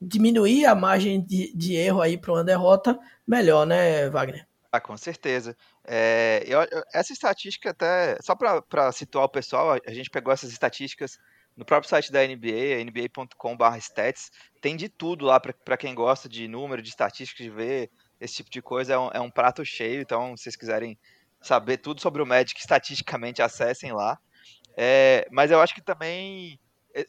diminuir 0.00 0.66
a 0.66 0.74
margem 0.74 1.20
de, 1.20 1.52
de 1.54 1.74
erro 1.74 2.00
aí 2.00 2.18
para 2.18 2.32
uma 2.32 2.44
derrota, 2.44 2.98
melhor, 3.26 3.66
né, 3.66 4.08
Wagner? 4.10 4.46
Ah, 4.70 4.80
com 4.80 4.96
certeza. 4.96 5.56
É, 5.84 6.42
eu, 6.46 6.60
essa 6.94 7.12
estatística 7.12 7.70
até, 7.70 8.16
só 8.22 8.34
para 8.34 8.90
situar 8.92 9.24
o 9.24 9.28
pessoal, 9.28 9.78
a 9.86 9.92
gente 9.92 10.08
pegou 10.08 10.32
essas 10.32 10.50
estatísticas 10.50 11.18
no 11.54 11.64
próprio 11.64 11.90
site 11.90 12.10
da 12.10 12.26
NBA, 12.26 12.82
nba.com/stats, 12.84 14.30
tem 14.60 14.74
de 14.74 14.88
tudo 14.88 15.26
lá 15.26 15.38
para 15.38 15.76
quem 15.76 15.94
gosta 15.94 16.28
de 16.28 16.48
número, 16.48 16.80
de 16.80 16.88
estatísticas, 16.88 17.44
de 17.44 17.50
ver 17.50 17.90
esse 18.18 18.36
tipo 18.36 18.50
de 18.50 18.62
coisa. 18.62 18.94
É 18.94 18.98
um, 18.98 19.10
é 19.12 19.20
um, 19.20 19.30
prato 19.30 19.64
cheio, 19.64 20.00
então 20.00 20.36
se 20.36 20.44
vocês 20.44 20.56
quiserem 20.56 20.98
saber 21.40 21.76
tudo 21.76 22.00
sobre 22.00 22.22
o 22.22 22.26
Magic, 22.26 22.58
estatisticamente 22.58 23.42
acessem 23.42 23.92
lá. 23.92 24.18
É, 24.76 25.26
mas 25.30 25.50
eu 25.50 25.60
acho 25.60 25.74
que 25.74 25.82
também 25.82 26.58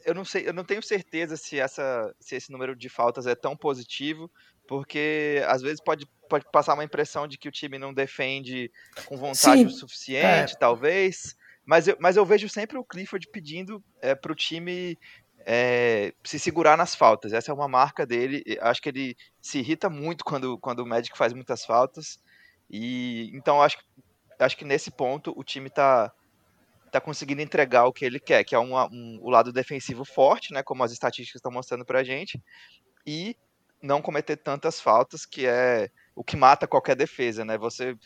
eu 0.06 0.14
não 0.14 0.24
sei, 0.24 0.48
eu 0.48 0.54
não 0.54 0.64
tenho 0.64 0.82
certeza 0.82 1.36
se 1.36 1.60
essa 1.60 2.14
se 2.20 2.36
esse 2.36 2.52
número 2.52 2.76
de 2.76 2.88
faltas 2.88 3.28
é 3.28 3.36
tão 3.36 3.56
positivo, 3.56 4.32
porque 4.68 5.44
às 5.48 5.62
vezes 5.62 5.82
pode, 5.82 6.08
pode 6.30 6.46
passar 6.52 6.74
uma 6.74 6.84
impressão 6.84 7.28
de 7.28 7.38
que 7.38 7.50
o 7.50 7.52
time 7.52 7.78
não 7.78 7.94
defende 7.94 8.72
com 9.06 9.18
vontade 9.18 9.62
Sim, 9.62 9.66
o 9.66 9.70
suficiente, 9.70 10.54
é. 10.54 10.58
talvez. 10.58 11.36
Mas 11.66 11.88
eu, 11.88 11.98
mas 12.00 12.18
eu 12.18 12.26
vejo 12.26 12.50
sempre 12.50 12.78
o 12.78 12.84
Clifford 12.84 13.28
pedindo 13.30 13.84
é, 14.02 14.16
para 14.16 14.32
o 14.32 14.36
time 14.36 14.98
é, 15.46 16.14
se 16.24 16.40
segurar 16.40 16.78
nas 16.78 16.96
faltas. 16.96 17.34
Essa 17.34 17.52
é 17.52 17.54
uma 17.54 17.68
marca 17.68 18.06
dele. 18.06 18.44
Acho 18.62 18.82
que 18.82 18.90
ele 18.90 19.18
se 19.42 19.60
irrita 19.60 19.90
muito 19.90 20.26
quando, 20.26 20.58
quando 20.58 20.80
o 20.80 20.86
Magic 20.86 21.18
faz 21.18 21.34
muitas 21.34 21.66
faltas. 21.66 22.20
E 22.70 23.32
então 23.34 23.62
acho, 23.62 23.78
acho 24.40 24.58
que 24.58 24.66
nesse 24.66 24.92
ponto 24.92 25.34
o 25.38 25.44
time 25.44 25.68
está 25.68 26.12
tá 26.94 27.02
conseguindo 27.02 27.42
entregar 27.42 27.86
o 27.86 27.92
que 27.92 28.06
ele 28.06 28.20
quer, 28.20 28.44
que 28.44 28.54
é 28.54 28.60
um, 28.60 28.78
um, 28.78 29.18
o 29.20 29.30
lado 29.32 29.52
defensivo 29.52 30.06
forte, 30.06 30.54
né, 30.54 30.62
como 30.62 30.84
as 30.84 30.92
estatísticas 30.92 31.40
estão 31.40 31.52
mostrando 31.52 31.84
para 31.84 32.00
a 32.00 32.04
gente, 32.04 32.40
e 33.04 33.36
não 33.82 34.00
cometer 34.00 34.38
tantas 34.38 34.80
faltas, 34.80 35.26
que 35.26 35.48
é 35.48 35.90
o 36.16 36.24
que 36.24 36.38
mata 36.38 36.68
qualquer 36.68 36.96
defesa, 36.96 37.44
né? 37.44 37.58
Você 37.58 37.98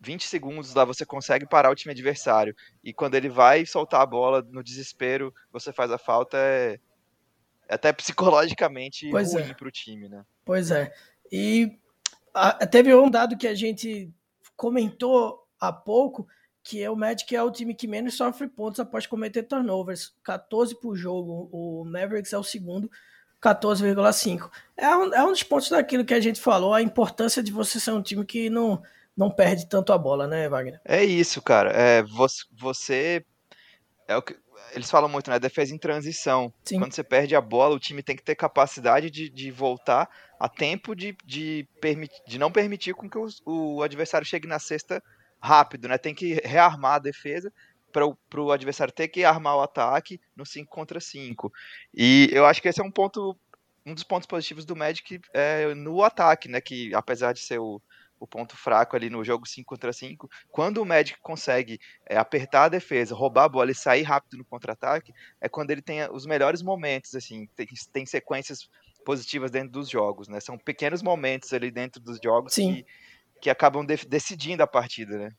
20 0.00 0.28
segundos 0.28 0.72
lá 0.72 0.84
você 0.84 1.04
consegue 1.04 1.46
parar 1.46 1.70
o 1.70 1.74
time 1.74 1.92
adversário. 1.92 2.54
E 2.84 2.94
quando 2.94 3.16
ele 3.16 3.28
vai 3.28 3.66
soltar 3.66 4.00
a 4.00 4.06
bola 4.06 4.40
no 4.48 4.62
desespero, 4.62 5.34
você 5.52 5.72
faz 5.72 5.90
a 5.90 5.98
falta, 5.98 6.38
é, 6.38 6.78
é 7.68 7.74
até 7.74 7.92
psicologicamente 7.92 9.10
pois 9.10 9.34
ruim 9.34 9.50
é. 9.50 9.54
para 9.54 9.68
o 9.68 9.72
time, 9.72 10.08
né? 10.08 10.24
Pois 10.44 10.70
é. 10.70 10.94
E 11.30 11.76
a, 12.32 12.64
teve 12.66 12.94
um 12.94 13.10
dado 13.10 13.36
que 13.36 13.48
a 13.48 13.54
gente 13.54 14.10
comentou 14.56 15.44
há 15.60 15.72
pouco, 15.72 16.26
que 16.68 16.82
é 16.82 16.90
o 16.90 16.94
Magic 16.94 17.34
é 17.34 17.42
o 17.42 17.50
time 17.50 17.74
que 17.74 17.88
menos 17.88 18.14
sofre 18.14 18.46
pontos 18.46 18.78
após 18.78 19.06
cometer 19.06 19.42
turnovers, 19.42 20.12
14 20.22 20.78
por 20.78 20.94
jogo. 20.94 21.48
O 21.50 21.82
Mavericks 21.82 22.34
é 22.34 22.36
o 22.36 22.44
segundo 22.44 22.90
14,5. 23.42 24.50
É 24.76 24.94
um, 24.94 25.14
é 25.14 25.24
um 25.24 25.30
dos 25.30 25.42
pontos 25.42 25.70
daquilo 25.70 26.04
que 26.04 26.12
a 26.12 26.20
gente 26.20 26.38
falou, 26.38 26.74
a 26.74 26.82
importância 26.82 27.42
de 27.42 27.50
você 27.50 27.80
ser 27.80 27.92
um 27.92 28.02
time 28.02 28.22
que 28.22 28.50
não, 28.50 28.82
não 29.16 29.30
perde 29.30 29.66
tanto 29.66 29.94
a 29.94 29.98
bola, 29.98 30.26
né, 30.26 30.46
Wagner? 30.46 30.78
É 30.84 31.02
isso, 31.02 31.40
cara. 31.40 31.70
É, 31.70 32.02
você, 32.02 32.44
você 32.52 33.24
é 34.06 34.14
o 34.14 34.20
que 34.20 34.36
eles 34.74 34.90
falam 34.90 35.08
muito, 35.08 35.30
né? 35.30 35.38
Defesa 35.38 35.74
em 35.74 35.78
transição. 35.78 36.52
Sim. 36.66 36.78
Quando 36.78 36.92
você 36.92 37.02
perde 37.02 37.34
a 37.34 37.40
bola, 37.40 37.76
o 37.76 37.80
time 37.80 38.02
tem 38.02 38.14
que 38.14 38.22
ter 38.22 38.34
capacidade 38.34 39.10
de, 39.10 39.30
de 39.30 39.50
voltar 39.50 40.06
a 40.38 40.50
tempo 40.50 40.94
de, 40.94 41.16
de, 41.24 41.66
permitir, 41.80 42.20
de 42.26 42.38
não 42.38 42.52
permitir 42.52 42.92
com 42.92 43.08
que 43.08 43.16
o, 43.16 43.26
o 43.46 43.82
adversário 43.82 44.26
chegue 44.26 44.46
na 44.46 44.58
cesta 44.58 45.02
rápido, 45.40 45.88
né? 45.88 45.98
Tem 45.98 46.14
que 46.14 46.34
rearmar 46.44 46.94
a 46.94 46.98
defesa 46.98 47.52
para 47.92 48.40
o 48.40 48.52
adversário 48.52 48.92
ter 48.92 49.08
que 49.08 49.24
armar 49.24 49.56
o 49.56 49.62
ataque 49.62 50.20
no 50.36 50.44
5 50.44 50.70
contra 50.70 51.00
5. 51.00 51.52
E 51.94 52.28
eu 52.32 52.46
acho 52.46 52.60
que 52.60 52.68
esse 52.68 52.80
é 52.80 52.84
um 52.84 52.90
ponto, 52.90 53.36
um 53.84 53.94
dos 53.94 54.04
pontos 54.04 54.26
positivos 54.26 54.64
do 54.64 54.76
Magic 54.76 55.20
é, 55.32 55.74
no 55.74 56.02
ataque, 56.02 56.48
né? 56.48 56.60
Que 56.60 56.94
apesar 56.94 57.32
de 57.32 57.40
ser 57.40 57.58
o, 57.58 57.80
o 58.20 58.26
ponto 58.26 58.56
fraco 58.56 58.96
ali 58.96 59.08
no 59.08 59.24
jogo 59.24 59.46
5 59.46 59.66
contra 59.66 59.92
5. 59.92 60.28
Quando 60.50 60.78
o 60.78 60.86
Magic 60.86 61.18
consegue 61.20 61.80
é, 62.06 62.16
apertar 62.16 62.64
a 62.64 62.68
defesa, 62.68 63.14
roubar 63.14 63.44
a 63.44 63.48
bola 63.48 63.70
e 63.70 63.74
sair 63.74 64.02
rápido 64.02 64.38
no 64.38 64.44
contra-ataque, 64.44 65.12
é 65.40 65.48
quando 65.48 65.70
ele 65.70 65.82
tem 65.82 66.08
os 66.10 66.26
melhores 66.26 66.62
momentos, 66.62 67.14
assim, 67.14 67.46
tem, 67.54 67.66
tem 67.92 68.06
sequências 68.06 68.68
positivas 69.04 69.50
dentro 69.50 69.70
dos 69.70 69.88
jogos, 69.88 70.28
né? 70.28 70.40
São 70.40 70.58
pequenos 70.58 71.02
momentos 71.02 71.52
ali 71.52 71.70
dentro 71.70 72.00
dos 72.00 72.18
jogos 72.22 72.52
Sim. 72.52 72.74
que 72.74 72.86
que 73.40 73.50
acabam 73.50 73.84
de 73.84 73.96
decidindo 74.06 74.62
a 74.62 74.66
partida, 74.66 75.18
né? 75.18 75.30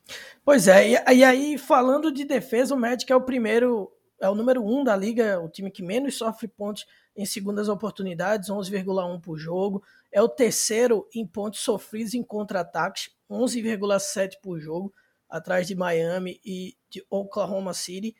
Pois 0.43 0.67
é, 0.67 0.89
e, 0.89 1.17
e, 1.17 1.23
aí 1.23 1.57
falando 1.57 2.11
de 2.11 2.25
defesa, 2.25 2.73
o 2.73 2.79
Magic 2.79 3.11
é 3.11 3.15
o 3.15 3.21
primeiro, 3.21 3.91
é 4.21 4.29
o 4.29 4.35
número 4.35 4.63
um 4.65 4.83
da 4.83 4.95
liga, 4.95 5.39
o 5.39 5.49
time 5.49 5.69
que 5.71 5.83
menos 5.83 6.17
sofre 6.17 6.47
pontos 6.47 6.85
em 7.15 7.25
segundas 7.25 7.67
oportunidades, 7.67 8.49
11,1 8.49 9.21
por 9.21 9.37
jogo. 9.37 9.83
É 10.11 10.21
o 10.21 10.29
terceiro 10.29 11.07
em 11.13 11.25
pontos 11.27 11.59
sofridos 11.59 12.13
em 12.13 12.23
contra-ataques, 12.23 13.09
11,7 13.29 14.35
por 14.41 14.59
jogo, 14.59 14.93
atrás 15.29 15.67
de 15.67 15.75
Miami 15.75 16.39
e 16.43 16.75
de 16.89 17.05
Oklahoma 17.09 17.73
City, 17.73 18.15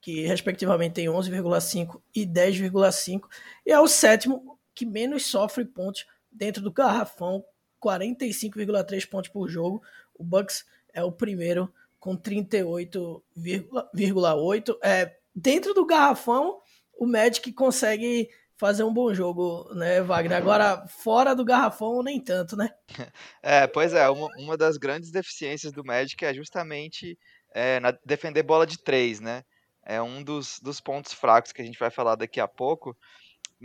que 0.00 0.26
respectivamente 0.26 0.94
tem 0.94 1.06
11,5 1.06 2.00
e 2.14 2.26
10,5. 2.26 3.22
E 3.66 3.72
é 3.72 3.80
o 3.80 3.88
sétimo 3.88 4.58
que 4.74 4.86
menos 4.86 5.26
sofre 5.26 5.64
pontos 5.64 6.06
dentro 6.30 6.62
do 6.62 6.72
garrafão, 6.72 7.44
45,3 7.84 9.08
pontos 9.08 9.30
por 9.30 9.48
jogo. 9.48 9.80
O 10.14 10.24
Bucks 10.24 10.66
é 10.92 11.02
o 11.02 11.12
primeiro 11.12 11.72
com 12.00 12.16
38,8. 12.16 14.78
É, 14.82 15.16
dentro 15.34 15.74
do 15.74 15.86
garrafão, 15.86 16.60
o 16.98 17.06
Magic 17.06 17.52
consegue 17.52 18.28
fazer 18.56 18.84
um 18.84 18.92
bom 18.92 19.12
jogo, 19.12 19.68
né, 19.74 20.00
Wagner? 20.00 20.38
Agora, 20.38 20.86
fora 20.86 21.34
do 21.34 21.44
garrafão, 21.44 22.02
nem 22.02 22.20
tanto, 22.20 22.56
né? 22.56 22.70
É, 23.42 23.66
pois 23.66 23.92
é, 23.92 24.08
uma, 24.08 24.28
uma 24.38 24.56
das 24.56 24.76
grandes 24.76 25.10
deficiências 25.10 25.72
do 25.72 25.84
Magic 25.84 26.24
é 26.24 26.32
justamente 26.32 27.18
é, 27.52 27.80
na, 27.80 27.92
defender 28.04 28.42
bola 28.42 28.66
de 28.66 28.78
três, 28.78 29.20
né? 29.20 29.42
É 29.84 30.00
um 30.00 30.22
dos, 30.22 30.58
dos 30.60 30.80
pontos 30.80 31.12
fracos 31.12 31.52
que 31.52 31.60
a 31.60 31.64
gente 31.64 31.78
vai 31.78 31.90
falar 31.90 32.16
daqui 32.16 32.40
a 32.40 32.48
pouco. 32.48 32.96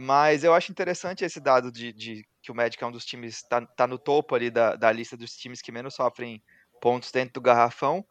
Mas 0.01 0.45
eu 0.45 0.53
acho 0.53 0.71
interessante 0.71 1.25
esse 1.25 1.41
dado 1.41 1.69
de, 1.69 1.91
de 1.91 2.23
que 2.41 2.53
o 2.53 2.55
Magic 2.55 2.81
é 2.81 2.87
um 2.87 2.91
dos 2.91 3.03
times, 3.03 3.41
tá, 3.41 3.65
tá 3.65 3.85
no 3.85 3.99
topo 3.99 4.33
ali 4.33 4.49
da, 4.49 4.77
da 4.77 4.89
lista 4.93 5.17
dos 5.17 5.33
times 5.33 5.61
que 5.61 5.73
menos 5.73 5.93
sofrem 5.93 6.41
pontos 6.79 7.11
dentro 7.11 7.33
do 7.33 7.41
garrafão. 7.41 8.05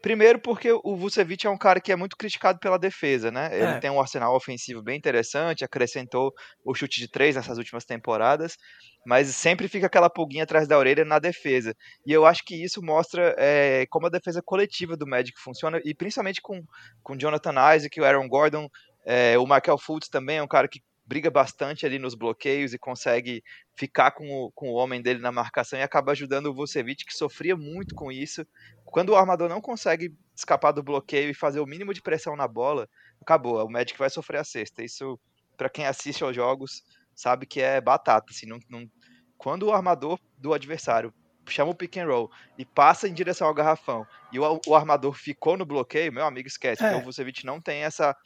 Primeiro 0.00 0.38
porque 0.38 0.72
o 0.72 0.96
Vucevic 0.96 1.46
é 1.46 1.50
um 1.50 1.58
cara 1.58 1.78
que 1.78 1.92
é 1.92 1.96
muito 1.96 2.16
criticado 2.16 2.58
pela 2.58 2.78
defesa, 2.78 3.30
né? 3.30 3.50
Ele 3.52 3.66
é. 3.66 3.78
tem 3.78 3.90
um 3.90 4.00
arsenal 4.00 4.34
ofensivo 4.34 4.82
bem 4.82 4.96
interessante, 4.96 5.62
acrescentou 5.62 6.32
o 6.64 6.74
chute 6.74 7.00
de 7.00 7.06
três 7.06 7.36
nessas 7.36 7.58
últimas 7.58 7.84
temporadas, 7.84 8.56
mas 9.04 9.28
sempre 9.28 9.68
fica 9.68 9.88
aquela 9.88 10.08
pulguinha 10.08 10.44
atrás 10.44 10.66
da 10.66 10.78
orelha 10.78 11.04
na 11.04 11.18
defesa. 11.18 11.74
E 12.06 12.12
eu 12.14 12.24
acho 12.24 12.44
que 12.46 12.54
isso 12.64 12.80
mostra 12.82 13.34
é, 13.36 13.84
como 13.90 14.06
a 14.06 14.10
defesa 14.10 14.40
coletiva 14.42 14.96
do 14.96 15.06
Magic 15.06 15.38
funciona, 15.38 15.82
e 15.84 15.94
principalmente 15.94 16.40
com, 16.40 16.64
com 17.02 17.14
Jonathan 17.14 17.74
Isaac, 17.76 18.00
o 18.00 18.04
Aaron 18.06 18.26
Gordon, 18.26 18.70
é, 19.04 19.38
o 19.38 19.42
Michael 19.42 19.76
Fultz 19.76 20.08
também 20.08 20.38
é 20.38 20.42
um 20.42 20.48
cara 20.48 20.66
que 20.66 20.80
briga 21.06 21.30
bastante 21.30 21.86
ali 21.86 21.98
nos 21.98 22.14
bloqueios 22.14 22.74
e 22.74 22.78
consegue 22.78 23.42
ficar 23.76 24.10
com 24.10 24.28
o, 24.28 24.50
com 24.52 24.70
o 24.70 24.74
homem 24.74 25.00
dele 25.00 25.20
na 25.20 25.30
marcação 25.30 25.78
e 25.78 25.82
acaba 25.82 26.12
ajudando 26.12 26.46
o 26.46 26.54
Vucevic, 26.54 27.04
que 27.04 27.14
sofria 27.14 27.56
muito 27.56 27.94
com 27.94 28.10
isso. 28.10 28.44
Quando 28.84 29.10
o 29.10 29.16
armador 29.16 29.48
não 29.48 29.60
consegue 29.60 30.12
escapar 30.34 30.72
do 30.72 30.82
bloqueio 30.82 31.30
e 31.30 31.34
fazer 31.34 31.60
o 31.60 31.66
mínimo 31.66 31.94
de 31.94 32.02
pressão 32.02 32.34
na 32.34 32.48
bola, 32.48 32.88
acabou. 33.20 33.64
O 33.64 33.70
Magic 33.70 33.96
vai 33.96 34.10
sofrer 34.10 34.38
a 34.38 34.44
cesta. 34.44 34.82
Isso, 34.82 35.18
para 35.56 35.70
quem 35.70 35.86
assiste 35.86 36.24
aos 36.24 36.34
jogos, 36.34 36.82
sabe 37.14 37.46
que 37.46 37.60
é 37.60 37.80
batata. 37.80 38.26
Assim, 38.30 38.46
não, 38.46 38.58
não... 38.68 38.90
Quando 39.38 39.64
o 39.64 39.72
armador 39.72 40.18
do 40.36 40.52
adversário 40.52 41.14
chama 41.48 41.70
o 41.70 41.74
pick 41.74 41.96
and 41.98 42.06
roll 42.06 42.30
e 42.58 42.64
passa 42.64 43.06
em 43.06 43.14
direção 43.14 43.46
ao 43.46 43.54
garrafão 43.54 44.04
e 44.32 44.40
o, 44.40 44.60
o 44.66 44.74
armador 44.74 45.12
ficou 45.12 45.56
no 45.56 45.64
bloqueio, 45.64 46.12
meu 46.12 46.24
amigo, 46.24 46.48
esquece. 46.48 46.82
É. 46.82 46.88
Porque 46.88 47.02
o 47.02 47.04
Vucevic 47.04 47.46
não 47.46 47.60
tem 47.60 47.82
essa, 47.82 48.16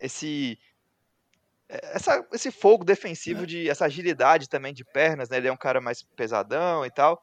esse 0.00 0.58
essa, 1.68 2.26
esse 2.32 2.50
fogo 2.50 2.84
defensivo, 2.84 3.46
de 3.46 3.68
essa 3.68 3.86
agilidade 3.86 4.48
também 4.48 4.74
de 4.74 4.84
pernas, 4.84 5.28
né? 5.28 5.38
Ele 5.38 5.48
é 5.48 5.52
um 5.52 5.56
cara 5.56 5.80
mais 5.80 6.02
pesadão 6.02 6.84
e 6.84 6.90
tal. 6.90 7.22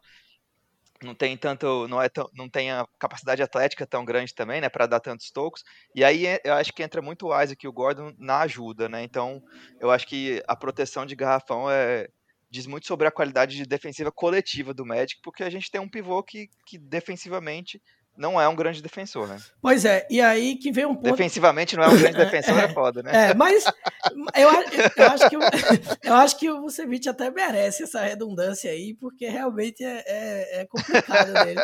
Não 1.03 1.15
tem 1.15 1.36
tanto, 1.36 1.88
não 1.88 2.01
é 2.01 2.10
tão, 2.10 2.29
não 2.33 2.48
tem 2.48 2.71
a 2.71 2.86
capacidade 3.00 3.41
atlética 3.41 3.88
tão 3.88 4.05
grande 4.05 4.36
também, 4.36 4.62
né, 4.62 4.69
para 4.69 4.86
dar 4.86 5.00
tantos 5.00 5.31
tocos. 5.31 5.63
E 5.95 6.03
aí 6.03 6.27
é, 6.27 6.39
eu 6.43 6.53
acho 6.53 6.71
que 6.71 6.83
entra 6.83 7.01
muito 7.01 7.27
o 7.27 7.41
Isaac 7.41 7.65
e 7.65 7.67
o 7.67 7.74
Gordon 7.74 8.13
na 8.19 8.41
ajuda, 8.41 8.88
né? 8.88 9.03
Então, 9.03 9.41
eu 9.79 9.89
acho 9.89 10.05
que 10.07 10.43
a 10.48 10.55
proteção 10.55 11.05
de 11.05 11.15
garrafão 11.15 11.69
é 11.69 12.07
diz 12.51 12.67
muito 12.67 12.86
sobre 12.86 13.07
a 13.07 13.12
qualidade 13.12 13.55
de 13.55 13.65
defensiva 13.65 14.12
coletiva 14.12 14.74
do 14.74 14.86
Magic, 14.86 15.21
porque 15.24 15.41
a 15.41 15.50
gente 15.50 15.71
tem 15.71 15.79
um 15.79 15.89
pivô 15.89 16.21
que, 16.21 16.50
que 16.65 16.77
defensivamente 16.77 17.81
não 18.18 18.39
é 18.39 18.48
um 18.48 18.56
grande 18.56 18.82
defensor, 18.82 19.27
né? 19.27 19.38
Pois 19.62 19.86
é, 19.86 20.06
e 20.10 20.22
aí 20.22 20.56
que 20.56 20.72
vem 20.72 20.86
um 20.86 20.96
ponto. 20.96 21.12
Defensivamente 21.12 21.75
não 21.75 21.84
é 21.84 21.88
um 21.88 21.98
grande 21.98 22.18
defensor, 22.18 22.60
é, 22.60 22.65
é 22.65 22.74
foda, 22.74 23.01
né? 23.01 23.30
É, 23.30 23.34
mas 23.34 23.65
eu, 24.36 24.50
eu, 24.98 25.08
acho 25.08 25.30
que, 25.30 25.36
eu 26.08 26.13
acho 26.15 26.38
que 26.38 26.50
o 26.50 26.62
Vucevic 26.62 27.08
até 27.08 27.32
merece 27.32 27.84
essa 27.84 28.01
redundância 28.01 28.70
aí, 28.70 28.94
porque 28.94 29.27
realmente 29.27 29.84
é, 29.84 30.03
é, 30.06 30.62
é 30.62 30.65
complicado 30.65 31.34
dele. 31.34 31.62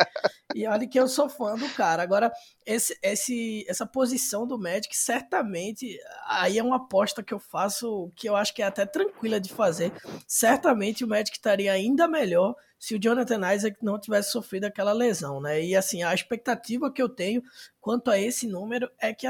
E 0.54 0.66
olha 0.66 0.88
que 0.88 0.98
eu 0.98 1.06
sou 1.06 1.28
fã 1.28 1.54
do 1.54 1.68
cara. 1.70 2.02
Agora, 2.02 2.32
esse, 2.66 2.98
esse, 3.02 3.64
essa 3.68 3.86
posição 3.86 4.46
do 4.46 4.58
Magic, 4.58 4.96
certamente, 4.96 5.98
aí 6.26 6.58
é 6.58 6.62
uma 6.62 6.76
aposta 6.76 7.22
que 7.22 7.34
eu 7.34 7.38
faço, 7.38 8.10
que 8.16 8.28
eu 8.28 8.34
acho 8.34 8.54
que 8.54 8.62
é 8.62 8.66
até 8.66 8.86
tranquila 8.86 9.38
de 9.38 9.52
fazer. 9.52 9.92
Certamente 10.26 11.04
o 11.04 11.08
Magic 11.08 11.36
estaria 11.36 11.72
ainda 11.72 12.08
melhor 12.08 12.54
se 12.78 12.94
o 12.94 12.98
Jonathan 13.00 13.52
Isaac 13.54 13.76
não 13.82 13.98
tivesse 13.98 14.30
sofrido 14.30 14.64
aquela 14.64 14.92
lesão, 14.92 15.40
né? 15.40 15.62
E 15.64 15.74
assim, 15.74 16.02
a 16.02 16.14
expectativa 16.14 16.92
que 16.92 17.02
eu 17.02 17.08
tenho 17.08 17.42
quanto 17.80 18.10
a 18.10 18.18
esse 18.18 18.46
número 18.46 18.90
é 19.00 19.12
que 19.12 19.26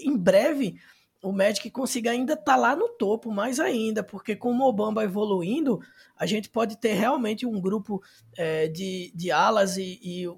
em 0.00 0.16
breve 0.16 0.78
o 1.22 1.32
Magic 1.32 1.68
consiga 1.70 2.10
ainda 2.10 2.34
estar 2.34 2.44
tá 2.44 2.56
lá 2.56 2.76
no 2.76 2.88
topo, 2.90 3.30
mais 3.32 3.58
ainda, 3.58 4.02
porque 4.02 4.36
com 4.36 4.50
o 4.50 4.54
Mobamba 4.54 5.02
evoluindo, 5.02 5.80
a 6.16 6.26
gente 6.26 6.48
pode 6.48 6.76
ter 6.76 6.92
realmente 6.92 7.44
um 7.44 7.60
grupo 7.60 8.00
é, 8.36 8.68
de, 8.68 9.12
de 9.14 9.30
alas 9.30 9.76
e, 9.76 9.98
e, 10.02 10.28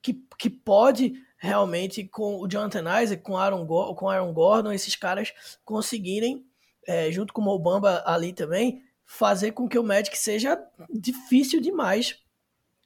que, 0.00 0.14
que 0.38 0.48
pode 0.48 1.12
realmente, 1.36 2.04
com 2.04 2.40
o 2.40 2.48
Jonathan 2.48 3.02
Isaac, 3.02 3.22
com 3.22 3.36
Aaron, 3.36 3.66
com 3.66 4.08
Aaron 4.08 4.32
Gordon, 4.32 4.72
esses 4.72 4.96
caras 4.96 5.32
conseguirem, 5.64 6.44
é, 6.86 7.12
junto 7.12 7.32
com 7.32 7.42
o 7.42 7.44
Mobamba 7.44 8.02
ali 8.06 8.32
também, 8.32 8.82
fazer 9.08 9.52
com 9.52 9.66
que 9.66 9.78
o 9.78 9.82
Magic 9.82 10.16
seja 10.16 10.62
difícil 10.90 11.62
demais 11.62 12.18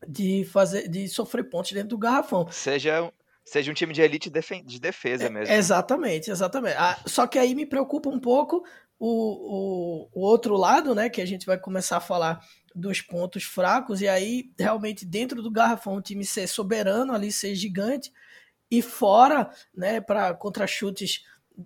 de 0.07 0.45
fazer 0.45 0.89
de 0.89 1.09
sofrer 1.09 1.51
pontos 1.51 1.73
dentro 1.73 1.89
do 1.89 1.99
garrafão. 1.99 2.49
Seja 2.51 3.13
seja 3.45 3.73
um 3.73 3.75
time 3.75 3.93
de 3.93 4.01
elite 4.01 4.31
de 4.31 4.81
defesa 4.81 5.25
é, 5.25 5.29
mesmo. 5.29 5.53
É, 5.53 5.59
exatamente, 5.59 6.31
exatamente. 6.31 6.77
Ah, 6.79 6.97
só 7.05 7.27
que 7.27 7.41
aí 7.41 7.57
me 7.57 7.67
preocupa 7.67 8.09
um 8.09 8.21
pouco 8.21 8.65
o, 9.01 9.09
o, 9.09 10.09
o, 10.13 10.21
outro 10.21 10.57
lado, 10.57 10.95
né? 10.95 11.11
Que 11.11 11.21
a 11.21 11.27
gente 11.27 11.45
vai 11.45 11.59
começar 11.59 11.97
a 11.97 12.01
falar 12.01 12.41
dos 12.73 13.01
pontos 13.01 13.43
fracos, 13.43 14.01
e 14.01 14.07
aí 14.07 14.53
realmente 14.57 15.05
dentro 15.05 15.43
do 15.43 15.51
garrafão 15.51 15.97
o 15.97 16.01
time 16.01 16.25
ser 16.25 16.47
soberano 16.47 17.13
ali, 17.13 17.33
ser 17.33 17.57
gigante, 17.57 18.13
e 18.71 18.81
fora, 18.81 19.51
né, 19.77 20.01
para 20.01 20.33
contra 20.35 20.67
chutes 20.67 21.25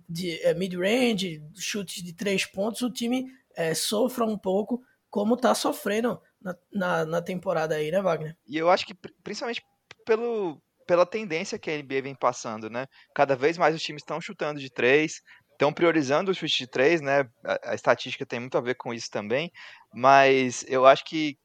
de 0.09 0.41
é, 0.41 0.53
mid-range, 0.53 1.41
chutes 1.55 2.03
de 2.03 2.11
três 2.11 2.43
pontos, 2.43 2.81
o 2.81 2.91
time 2.91 3.31
é, 3.57 3.73
sofra 3.73 4.23
um 4.23 4.37
pouco 4.37 4.81
como 5.09 5.33
está 5.33 5.55
sofrendo 5.55 6.21
na, 6.39 6.55
na, 6.71 7.05
na, 7.05 7.21
temporada 7.21 7.75
aí, 7.75 7.89
né, 7.89 7.99
Wagner? 8.01 8.37
E 8.47 8.55
eu 8.55 8.69
acho 8.69 8.85
que 8.85 8.93
principalmente 9.23 9.63
pelo, 10.05 10.61
pela 10.85 11.05
tendência 11.05 11.57
que 11.57 11.71
a 11.71 11.77
NBA 11.77 12.03
vem 12.03 12.15
passando, 12.15 12.69
né? 12.69 12.85
Cada 13.15 13.35
vez 13.35 13.57
mais 13.57 13.75
os 13.75 13.81
times 13.81 14.03
estão 14.03 14.21
chutando 14.21 14.59
de 14.59 14.69
três, 14.69 15.23
estão 15.51 15.73
priorizando 15.73 16.29
o 16.29 16.35
chute 16.35 16.57
de 16.59 16.67
três, 16.67 17.01
né? 17.01 17.27
A, 17.43 17.71
a, 17.71 17.75
estatística 17.75 18.25
tem 18.25 18.39
muito 18.39 18.57
a 18.57 18.61
ver 18.61 18.75
com 18.75 18.93
isso 18.93 19.09
também, 19.09 19.51
mas 19.91 20.63
eu 20.67 20.85
acho 20.85 21.03
que 21.03 21.35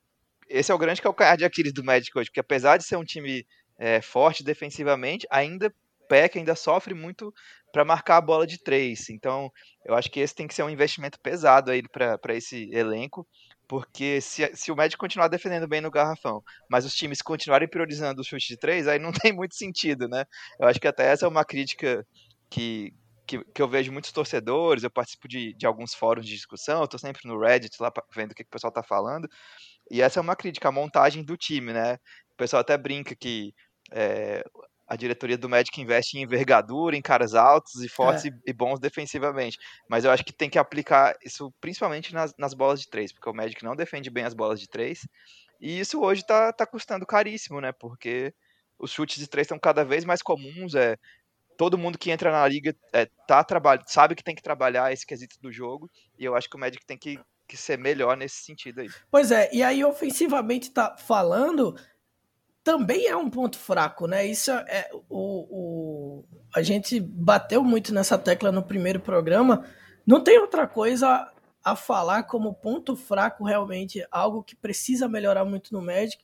esse 0.49 0.71
é 0.71 0.75
o 0.75 0.79
grande 0.79 1.01
calcanhar 1.01 1.39
de 1.39 1.47
Aquiles 1.47 1.73
do 1.73 1.83
Magic 1.83 2.11
hoje, 2.17 2.29
porque 2.29 2.41
apesar 2.41 2.77
de 2.77 2.85
ser 2.85 2.97
um 2.97 3.05
time 3.05 3.47
é, 3.79 4.03
forte 4.03 4.45
defensivamente, 4.45 5.27
ainda 5.31 5.75
PEC 6.13 6.39
ainda 6.39 6.55
sofre 6.55 6.93
muito 6.93 7.33
para 7.73 7.87
marcar 7.87 8.19
a 8.19 8.21
bola 8.21 8.47
de 8.47 8.63
três. 8.63 9.09
Então, 9.09 9.51
eu 9.87 9.95
acho 9.95 10.11
que 10.11 10.21
esse 10.21 10.35
tem 10.35 10.47
que 10.47 10.53
ser 10.53 10.63
um 10.63 10.69
investimento 10.69 11.19
pesado 11.19 11.71
aí 11.71 11.83
para 11.89 12.35
esse 12.35 12.69
elenco, 12.71 13.27
porque 13.67 14.21
se, 14.21 14.55
se 14.55 14.71
o 14.71 14.77
Magic 14.77 14.99
continuar 14.99 15.29
defendendo 15.29 15.67
bem 15.67 15.81
no 15.81 15.91
garrafão, 15.91 16.43
mas 16.71 16.85
os 16.85 16.95
times 16.95 17.23
continuarem 17.23 17.67
priorizando 17.67 18.21
o 18.21 18.25
chute 18.25 18.49
de 18.49 18.59
três, 18.59 18.87
aí 18.87 18.99
não 18.99 19.11
tem 19.25 19.33
muito 19.33 19.55
sentido, 19.55 20.07
né? 20.07 20.27
Eu 20.61 20.69
acho 20.69 20.79
que 20.79 20.87
até 20.87 21.07
essa 21.07 21.25
é 21.25 21.29
uma 21.29 21.47
crítica 21.47 22.07
que, 22.51 22.93
que, 23.27 23.43
que 23.43 23.63
eu 23.63 23.69
vejo 23.69 23.91
muitos 23.91 24.13
torcedores, 24.13 24.85
eu 24.85 24.91
participo 24.91 25.27
de, 25.27 25.55
de 25.55 25.67
alguns 25.67 25.95
fóruns 25.95 26.27
de 26.27 26.35
discussão, 26.35 26.83
eu 26.83 26.89
tô 26.89 26.99
sempre 26.99 27.23
no 27.25 27.41
Reddit 27.41 27.75
lá 27.81 27.91
vendo 28.15 28.33
o 28.33 28.35
que, 28.35 28.45
que 28.45 28.49
o 28.49 28.53
pessoal 28.53 28.71
tá 28.73 28.83
falando, 28.83 29.27
e 29.91 30.03
essa 30.03 30.21
é 30.21 30.23
uma 30.23 30.37
crítica, 30.37 30.69
a 30.69 30.73
montagem 30.73 31.25
do 31.25 31.39
time, 31.39 31.73
né? 31.73 31.95
O 32.35 32.37
pessoal 32.37 32.61
até 32.61 32.77
brinca 32.77 33.15
que 33.15 33.55
é, 33.91 34.45
a 34.93 34.97
diretoria 34.97 35.39
do 35.39 35.49
Magic 35.49 35.81
investe 35.81 36.19
em 36.19 36.23
envergadura, 36.23 36.95
em 36.95 37.01
caras 37.01 37.35
altos 37.35 37.83
e 37.83 37.89
fortes 37.89 38.27
é. 38.27 38.29
e, 38.29 38.33
e, 38.49 38.53
bons 38.53 38.79
defensivamente. 38.79 39.57
Mas 39.89 40.05
eu 40.05 40.11
acho 40.11 40.23
que 40.23 40.35
tem 40.35 40.51
que 40.51 40.59
aplicar 40.59 41.17
isso 41.25 41.51
principalmente 41.63 42.13
nas, 42.13 42.35
nas, 42.37 42.53
bolas 42.53 42.79
de 42.79 42.91
três, 42.91 43.11
porque 43.11 43.31
o 43.31 43.33
Magic 43.33 43.65
não 43.65 43.75
defende 43.75 44.11
bem 44.11 44.25
as 44.25 44.35
bolas 44.35 44.61
de 44.61 44.69
três. 44.69 45.09
E 45.59 45.81
isso 45.81 45.99
hoje 46.03 46.27
tá, 46.27 46.53
tá 46.53 46.67
custando 46.67 47.07
caríssimo, 47.07 47.59
né? 47.59 47.73
Porque 47.73 48.35
os 48.79 48.91
chutes 48.91 49.17
de 49.17 49.27
três 49.27 49.47
estão 49.47 49.59
cada 49.59 49.83
vez 49.83 50.05
mais 50.05 50.21
comuns. 50.21 50.75
É, 50.75 50.99
todo 51.57 51.79
mundo 51.79 51.97
que 51.97 52.11
entra 52.11 52.31
na 52.31 52.47
liga 52.47 52.77
é, 52.93 53.07
tá 53.27 53.47
sabe 53.87 54.15
que 54.15 54.23
tem 54.23 54.35
que 54.35 54.43
trabalhar 54.43 54.93
esse 54.93 55.07
quesito 55.07 55.41
do 55.41 55.51
jogo. 55.51 55.91
E 56.19 56.25
eu 56.27 56.37
acho 56.37 56.51
que 56.51 56.57
o 56.57 56.61
Magic 56.61 56.85
tem 56.85 56.99
que, 56.99 57.19
que 57.49 57.57
ser 57.57 57.79
melhor 57.79 58.15
nesse 58.15 58.45
sentido 58.45 58.83
aí. 58.83 58.91
Pois 59.11 59.33
é, 59.33 59.49
e 59.55 59.63
aí 59.63 59.83
ofensivamente 59.83 60.71
tá 60.71 60.99
falando 60.99 61.75
também 62.65 63.07
é 63.07 63.17
um 63.17 63.29
ponto 63.29 63.59
fraco, 63.59 64.07
né? 64.07 64.25
Isso 64.27 64.51
é 64.51 64.89
o, 65.09 65.47
o, 65.51 66.25
a 66.55 66.63
gente 66.63 67.01
bateu 67.01 67.63
muito 67.65 67.93
nessa 67.93 68.17
tecla 68.17 68.53
no 68.53 68.63
primeiro 68.63 69.01
programa. 69.01 69.65
Não 70.07 70.23
tem 70.23 70.39
outra 70.39 70.67
coisa 70.67 71.31
a 71.65 71.77
falar 71.77 72.25
como 72.25 72.55
ponto 72.55 72.97
fraco 72.97 73.45
realmente, 73.45 74.05
algo 74.11 74.43
que 74.43 74.57
precisa 74.57 75.09
melhorar 75.09 75.45
muito 75.45 75.73
no 75.73 75.83
Magic. 75.83 76.23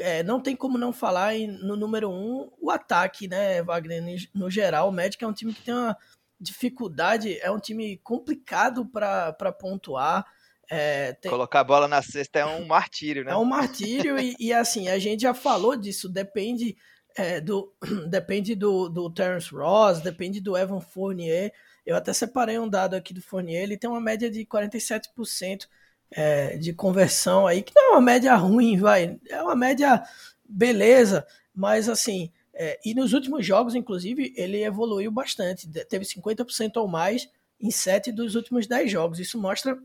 É, 0.00 0.22
não 0.22 0.40
tem 0.40 0.56
como 0.56 0.78
não 0.78 0.92
falar 0.92 1.34
em, 1.34 1.46
no 1.46 1.76
número 1.76 2.10
um 2.10 2.50
o 2.60 2.70
ataque, 2.70 3.28
né, 3.28 3.62
Wagner? 3.62 4.02
No 4.34 4.50
geral, 4.50 4.88
o 4.88 4.92
Magic 4.92 5.22
é 5.22 5.26
um 5.26 5.32
time 5.32 5.52
que 5.52 5.62
tem 5.62 5.74
uma 5.74 5.96
dificuldade, 6.40 7.38
é 7.40 7.50
um 7.50 7.58
time 7.58 7.98
complicado 7.98 8.86
para 8.86 9.52
pontuar. 9.52 10.26
É, 10.74 11.12
tem... 11.12 11.30
Colocar 11.30 11.60
a 11.60 11.64
bola 11.64 11.86
na 11.86 12.00
cesta 12.00 12.38
é 12.38 12.46
um 12.46 12.64
martírio, 12.64 13.24
né? 13.24 13.32
É 13.32 13.36
um 13.36 13.44
martírio 13.44 14.18
e, 14.18 14.34
e 14.40 14.54
assim, 14.54 14.88
a 14.88 14.98
gente 14.98 15.20
já 15.20 15.34
falou 15.34 15.76
disso, 15.76 16.08
depende 16.08 16.74
é, 17.14 17.42
do, 17.42 17.70
depende 18.08 18.54
do, 18.54 18.88
do 18.88 19.10
Terence 19.10 19.54
Ross, 19.54 20.00
depende 20.00 20.40
do 20.40 20.56
Evan 20.56 20.80
Fournier. 20.80 21.52
Eu 21.84 21.94
até 21.94 22.14
separei 22.14 22.58
um 22.58 22.68
dado 22.68 22.94
aqui 22.94 23.12
do 23.12 23.20
Fournier, 23.20 23.62
ele 23.62 23.76
tem 23.76 23.90
uma 23.90 24.00
média 24.00 24.30
de 24.30 24.46
47% 24.46 25.66
é, 26.10 26.56
de 26.56 26.72
conversão 26.72 27.46
aí, 27.46 27.62
que 27.62 27.74
não 27.74 27.82
é 27.82 27.90
uma 27.90 28.00
média 28.00 28.34
ruim, 28.34 28.78
vai, 28.78 29.18
é 29.28 29.42
uma 29.42 29.54
média 29.54 30.02
beleza, 30.42 31.26
mas 31.54 31.86
assim, 31.86 32.32
é, 32.54 32.78
e 32.82 32.94
nos 32.94 33.12
últimos 33.12 33.44
jogos, 33.44 33.74
inclusive, 33.74 34.32
ele 34.36 34.62
evoluiu 34.62 35.10
bastante, 35.10 35.68
teve 35.68 36.06
50% 36.06 36.76
ou 36.76 36.88
mais 36.88 37.28
em 37.60 37.70
7 37.70 38.10
dos 38.10 38.34
últimos 38.34 38.66
10 38.66 38.90
jogos. 38.90 39.18
Isso 39.20 39.38
mostra 39.40 39.78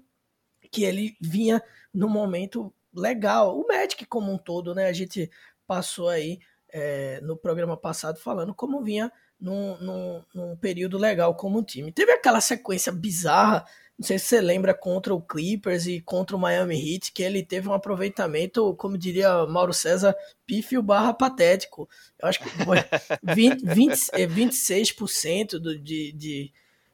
que 0.67 0.83
ele 0.83 1.15
vinha 1.19 1.61
num 1.93 2.09
momento 2.09 2.73
legal. 2.93 3.59
O 3.59 3.67
Magic 3.67 4.05
como 4.05 4.31
um 4.31 4.37
todo, 4.37 4.75
né? 4.75 4.87
A 4.87 4.93
gente 4.93 5.29
passou 5.65 6.09
aí 6.09 6.39
é, 6.69 7.19
no 7.21 7.35
programa 7.35 7.77
passado 7.77 8.19
falando 8.19 8.53
como 8.53 8.83
vinha 8.83 9.11
num, 9.39 9.77
num, 9.77 10.23
num, 10.33 10.55
período 10.55 10.97
legal 10.97 11.35
como 11.35 11.63
time. 11.63 11.91
Teve 11.91 12.11
aquela 12.11 12.41
sequência 12.41 12.91
bizarra, 12.91 13.65
não 13.97 14.05
sei 14.05 14.17
se 14.17 14.25
você 14.25 14.41
lembra, 14.41 14.73
contra 14.73 15.13
o 15.13 15.21
Clippers 15.21 15.87
e 15.87 16.01
contra 16.01 16.35
o 16.35 16.39
Miami 16.39 16.75
Heat, 16.75 17.11
que 17.11 17.23
ele 17.23 17.43
teve 17.43 17.67
um 17.67 17.73
aproveitamento, 17.73 18.75
como 18.75 18.97
diria 18.97 19.45
Mauro 19.45 19.73
César, 19.73 20.15
pífio 20.45 20.81
barra 20.81 21.13
patético. 21.13 21.87
Eu 22.19 22.27
acho 22.27 22.39
que 22.39 22.49
foi 22.49 22.77
20, 23.23 23.65
20, 23.65 23.95
26% 24.27 25.59
do, 25.59 25.77
de, 25.77 26.11
de, 26.11 26.51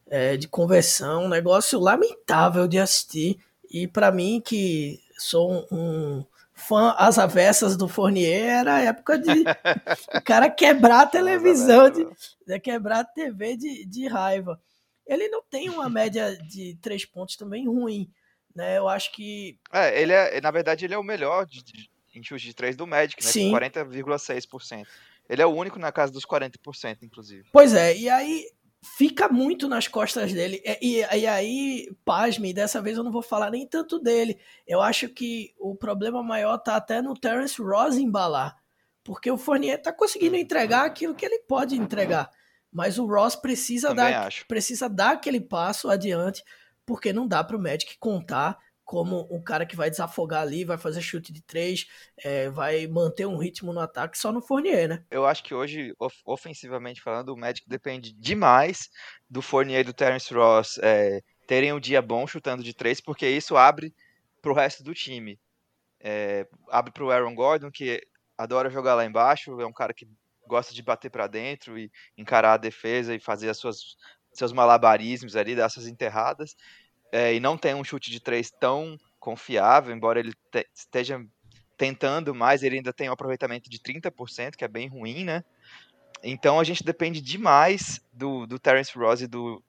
é, 0.08 0.38
de 0.38 0.48
conversão, 0.48 1.26
um 1.26 1.30
negócio 1.30 1.80
lamentável 1.80 2.68
de 2.68 2.80
assistir. 2.80 3.38
E 3.74 3.88
para 3.88 4.12
mim, 4.12 4.40
que 4.40 5.00
sou 5.18 5.68
um, 5.72 6.24
fã 6.54 6.94
às 6.98 7.18
avessas 7.18 7.76
do 7.76 7.88
Fournier, 7.88 8.48
era 8.48 8.76
a 8.76 8.82
época 8.82 9.18
de 9.18 9.32
o 10.16 10.22
cara 10.24 10.48
quebrar 10.50 11.02
a 11.02 11.08
televisão, 11.08 11.90
de, 11.90 12.08
de 12.46 12.60
quebrar 12.60 13.00
a 13.00 13.04
TV 13.04 13.58
de, 13.58 13.86
de 13.86 14.08
raiva. 14.08 14.62
Ele 15.08 15.28
não 15.28 15.42
tem 15.42 15.70
uma 15.70 15.90
média 15.90 16.38
de 16.38 16.78
três 16.82 17.04
pontos 17.04 17.36
também 17.36 17.68
ruim, 17.68 18.10
né? 18.56 18.78
Eu 18.78 18.88
acho 18.88 19.12
que. 19.12 19.58
É, 19.72 20.00
ele 20.02 20.14
é, 20.14 20.40
na 20.40 20.52
verdade, 20.52 20.86
ele 20.86 20.94
é 20.94 20.98
o 20.98 21.04
melhor 21.04 21.46
de, 21.46 21.64
de, 21.64 21.90
em 22.16 22.24
chute 22.24 22.46
de 22.46 22.54
três 22.54 22.76
do 22.76 22.86
Magic, 22.88 23.22
né? 23.24 23.32
Sim. 23.32 23.52
40,6%. 23.52 24.86
Ele 25.28 25.42
é 25.42 25.46
o 25.46 25.54
único 25.54 25.80
na 25.80 25.92
casa 25.92 26.14
dos 26.14 26.26
40%, 26.26 27.00
inclusive. 27.02 27.50
Pois 27.52 27.74
é, 27.74 27.98
e 27.98 28.10
aí 28.10 28.46
fica 28.84 29.30
muito 29.30 29.68
nas 29.70 29.88
costas 29.88 30.34
dele. 30.34 30.62
E, 30.82 31.00
e, 31.00 31.20
e, 31.20 31.28
aí, 31.28 31.96
pasme, 32.04 32.54
dessa 32.54 32.82
vez 32.82 32.98
eu 32.98 33.04
não 33.04 33.12
vou 33.12 33.22
falar 33.22 33.50
nem 33.50 33.66
tanto 33.66 33.98
dele. 33.98 34.38
Eu 34.68 34.82
acho 34.82 35.08
que 35.08 35.54
o 35.58 35.74
problema 35.76 36.22
maior 36.22 36.58
tá 36.58 36.76
até 36.76 37.02
no 37.02 37.14
Terence 37.14 37.62
Ross 37.62 37.96
embalar. 37.96 38.58
Porque 39.04 39.32
o 39.32 39.38
Fournier 39.38 39.82
tá 39.82 39.92
conseguindo 39.92 40.36
entregar 40.36 40.86
aquilo 40.86 41.16
que 41.16 41.26
ele 41.26 41.40
pode 41.40 41.76
entregar. 41.76 42.30
Mas 42.72 42.98
o 42.98 43.06
Ross 43.06 43.36
precisa 43.36 43.94
dar, 43.94 44.30
precisa 44.48 44.90
dar 44.90 45.12
aquele 45.12 45.40
passo 45.40 45.90
adiante, 45.90 46.44
porque 46.86 47.14
não 47.14 47.28
dá 47.28 47.44
para 47.44 47.56
o 47.56 47.62
Magic 47.62 47.98
contar 48.00 48.58
como 48.84 49.28
um 49.32 49.42
cara 49.42 49.66
que 49.66 49.76
vai 49.76 49.90
desafogar 49.90 50.42
ali, 50.42 50.66
vai 50.66 50.78
fazer 50.78 51.02
chute 51.02 51.32
de 51.32 51.42
três, 51.42 51.88
é, 52.24 52.50
vai 52.50 52.86
manter 52.88 53.26
um 53.26 53.38
ritmo 53.38 53.74
no 53.74 53.80
ataque 53.80 54.18
só 54.18 54.32
no 54.32 54.42
Fournier, 54.42 54.88
né? 54.88 55.06
Eu 55.10 55.26
acho 55.26 55.44
que 55.44 55.54
hoje, 55.54 55.94
of 56.00 56.16
ofensivamente 56.26 57.02
falando, 57.02 57.30
o 57.30 57.38
Magic 57.38 57.68
depende 57.68 58.14
demais 58.14 58.90
do 59.30 59.42
Fournier 59.42 59.82
e 59.82 59.84
do 59.84 59.94
Terence 59.94 60.34
Ross 60.34 60.78
é, 60.82 61.22
terem 61.48 61.74
um 61.74 61.80
dia 61.80 62.02
bom 62.02 62.28
chutando 62.28 62.64
de 62.64 62.74
três, 62.74 63.00
porque 63.00 63.28
isso 63.28 63.56
abre 63.56 63.94
para 64.42 64.52
o 64.52 64.56
resto 64.56 64.84
do 64.84 64.94
time. 64.94 65.40
É, 66.00 66.46
abre 66.70 66.92
para 66.92 67.04
o 67.04 67.12
Aaron 67.12 67.34
Gordon, 67.34 67.72
que 67.72 68.02
adora 68.38 68.70
jogar 68.70 68.96
lá 68.96 69.06
embaixo, 69.06 69.60
é 69.62 69.66
um 69.66 69.72
cara 69.72 69.94
que 69.94 70.06
gosta 70.46 70.74
de 70.74 70.84
bater 70.84 71.10
para 71.10 71.28
dentro 71.28 71.80
e 71.80 71.90
encarar 72.18 72.54
a 72.54 72.58
defesa 72.58 73.16
e 73.16 73.20
fazer 73.20 73.50
as 73.50 73.58
suas 73.58 73.96
seus 74.34 74.52
malabarismos 74.52 75.36
ali, 75.36 75.56
dar 75.56 75.70
suas 75.70 75.88
enterradas 75.88 76.56
é, 77.14 77.36
e 77.36 77.40
não 77.40 77.56
tem 77.56 77.76
um 77.76 77.84
chute 77.84 78.10
de 78.10 78.20
três 78.20 78.50
tão 78.50 78.98
confiável, 79.20 79.96
embora 79.96 80.20
ele 80.20 80.34
te, 80.52 80.68
esteja 80.76 81.24
tentando 81.78 82.34
mais, 82.34 82.64
ele 82.64 82.78
ainda 82.78 82.92
tem 82.92 83.08
um 83.08 83.14
aproveitamento 83.14 83.70
de 83.70 83.78
30%, 83.78 84.56
que 84.56 84.66
é 84.66 84.68
bem 84.68 84.88
ruim, 84.88 85.24
né? 85.24 85.44
Então 86.24 86.60
a 86.60 86.64
gente 86.64 86.84
depende 86.84 87.22
demais 87.22 88.02
do, 88.12 88.48
do 88.48 88.58
Terence 88.58 88.98
Ross 88.98 89.22
e 89.22 89.28
do, 89.28 89.64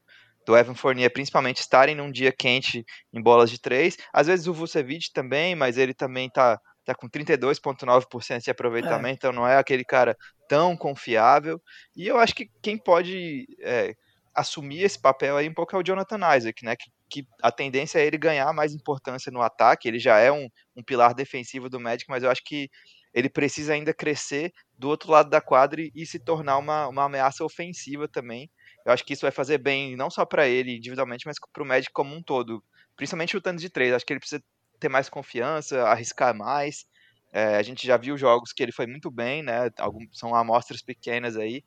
do 0.47 0.57
Evan 0.57 0.75
Fournier, 0.75 1.13
principalmente 1.13 1.59
estarem 1.59 1.95
num 1.95 2.11
dia 2.11 2.33
quente 2.33 2.83
em 3.13 3.21
bolas 3.21 3.51
de 3.51 3.61
três. 3.61 3.99
Às 4.11 4.27
vezes 4.27 4.47
o 4.47 4.55
Vucevic 4.55 5.13
também, 5.13 5.55
mas 5.55 5.77
ele 5.77 5.93
também 5.93 6.31
tá, 6.31 6.59
tá 6.83 6.95
com 6.95 7.11
32,9% 7.11 8.43
de 8.43 8.51
aproveitamento, 8.51 9.07
é. 9.07 9.13
então 9.13 9.33
não 9.33 9.47
é 9.47 9.59
aquele 9.59 9.85
cara 9.85 10.17
tão 10.49 10.75
confiável. 10.79 11.61
E 11.95 12.07
eu 12.07 12.19
acho 12.19 12.35
que 12.35 12.51
quem 12.63 12.79
pode 12.79 13.47
é, 13.61 13.95
assumir 14.35 14.83
esse 14.83 14.99
papel 14.99 15.37
aí 15.37 15.47
um 15.47 15.55
pouco 15.55 15.77
é 15.77 15.79
o 15.79 15.83
Jonathan 15.83 16.37
Isaac, 16.37 16.65
né? 16.65 16.75
Que 16.75 16.91
que 17.09 17.27
a 17.43 17.53
tendência 17.53 17.99
é 17.99 18.07
ele 18.07 18.19
ganhar 18.19 18.53
mais 18.53 18.75
importância 18.75 19.31
no 19.31 19.43
ataque. 19.43 19.89
Ele 19.89 19.99
já 19.99 20.19
é 20.19 20.33
um, 20.33 20.49
um 20.77 20.83
pilar 20.83 21.15
defensivo 21.15 21.69
do 21.69 21.81
Magic, 21.81 22.09
mas 22.09 22.23
eu 22.23 22.31
acho 22.31 22.43
que 22.45 22.71
ele 23.13 23.29
precisa 23.29 23.75
ainda 23.75 23.95
crescer 23.95 24.53
do 24.77 24.89
outro 24.89 25.11
lado 25.11 25.31
da 25.31 25.41
quadra 25.41 25.81
e, 25.95 26.05
se 26.05 26.19
tornar 26.19 26.59
uma, 26.59 26.89
uma 26.89 27.05
ameaça 27.05 27.45
ofensiva 27.45 28.09
também. 28.09 28.51
Eu 28.85 28.93
acho 28.93 29.05
que 29.05 29.13
isso 29.13 29.23
vai 29.23 29.31
fazer 29.31 29.59
bem 29.59 29.97
não 29.97 30.11
só 30.11 30.27
para 30.27 30.49
ele 30.49 30.77
individualmente, 30.77 31.25
mas 31.27 31.37
para 31.53 31.63
o 31.63 31.67
Magic 31.67 31.93
como 31.93 32.15
um 32.15 32.23
todo, 32.23 32.63
principalmente 32.97 33.33
chutando 33.33 33.61
de 33.61 33.71
três. 33.71 33.93
Acho 33.93 34.05
que 34.05 34.13
ele 34.13 34.21
precisa 34.21 34.43
ter 34.81 34.89
mais 34.89 35.09
confiança, 35.09 35.85
arriscar 35.85 36.37
mais. 36.37 36.87
É, 37.33 37.57
a 37.57 37.63
gente 37.63 37.87
já 37.87 37.97
viu 37.97 38.17
jogos 38.19 38.53
que 38.53 38.63
ele 38.63 38.73
foi 38.73 38.87
muito 38.87 39.11
bem, 39.11 39.43
né? 39.43 39.71
Alguns, 39.79 40.07
são 40.13 40.35
amostras 40.35 40.83
pequenas 40.83 41.37
aí, 41.37 41.65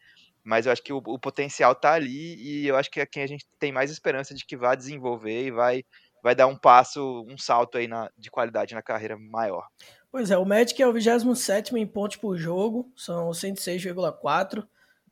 mas 0.48 0.66
eu 0.66 0.72
acho 0.72 0.82
que 0.82 0.94
o, 0.94 0.98
o 1.06 1.20
potencial 1.20 1.74
está 1.74 1.92
ali 1.94 2.36
e 2.36 2.66
eu 2.66 2.78
acho 2.78 2.90
que 2.90 3.02
é 3.02 3.06
quem 3.06 3.22
a 3.22 3.28
gente 3.28 3.46
tem 3.60 3.70
mais 3.70 3.92
esperança 3.92 4.34
de 4.34 4.46
que 4.46 4.56
vai 4.56 4.78
desenvolver 4.78 5.48
e 5.48 5.52
vai, 5.52 5.84
vai 6.24 6.34
dar 6.34 6.48
um 6.48 6.56
passo, 6.56 7.26
um 7.28 7.38
salto 7.38 7.78
aí 7.78 7.86
na, 7.86 8.10
de 8.18 8.32
qualidade 8.32 8.74
na 8.74 8.82
carreira 8.82 9.18
maior. 9.18 9.68
Pois 10.10 10.32
é, 10.32 10.38
o 10.38 10.46
Magic 10.46 10.82
é 10.82 10.88
o 10.88 10.94
27 10.94 11.76
em 11.76 11.86
pontos 11.86 12.16
por 12.16 12.38
jogo, 12.38 12.90
são 12.96 13.30
106,4. 13.32 14.66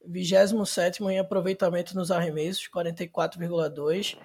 27 0.08 1.04
em 1.04 1.20
aproveitamento 1.20 1.96
nos 1.96 2.12
arremessos, 2.12 2.70
44,2. 2.74 4.18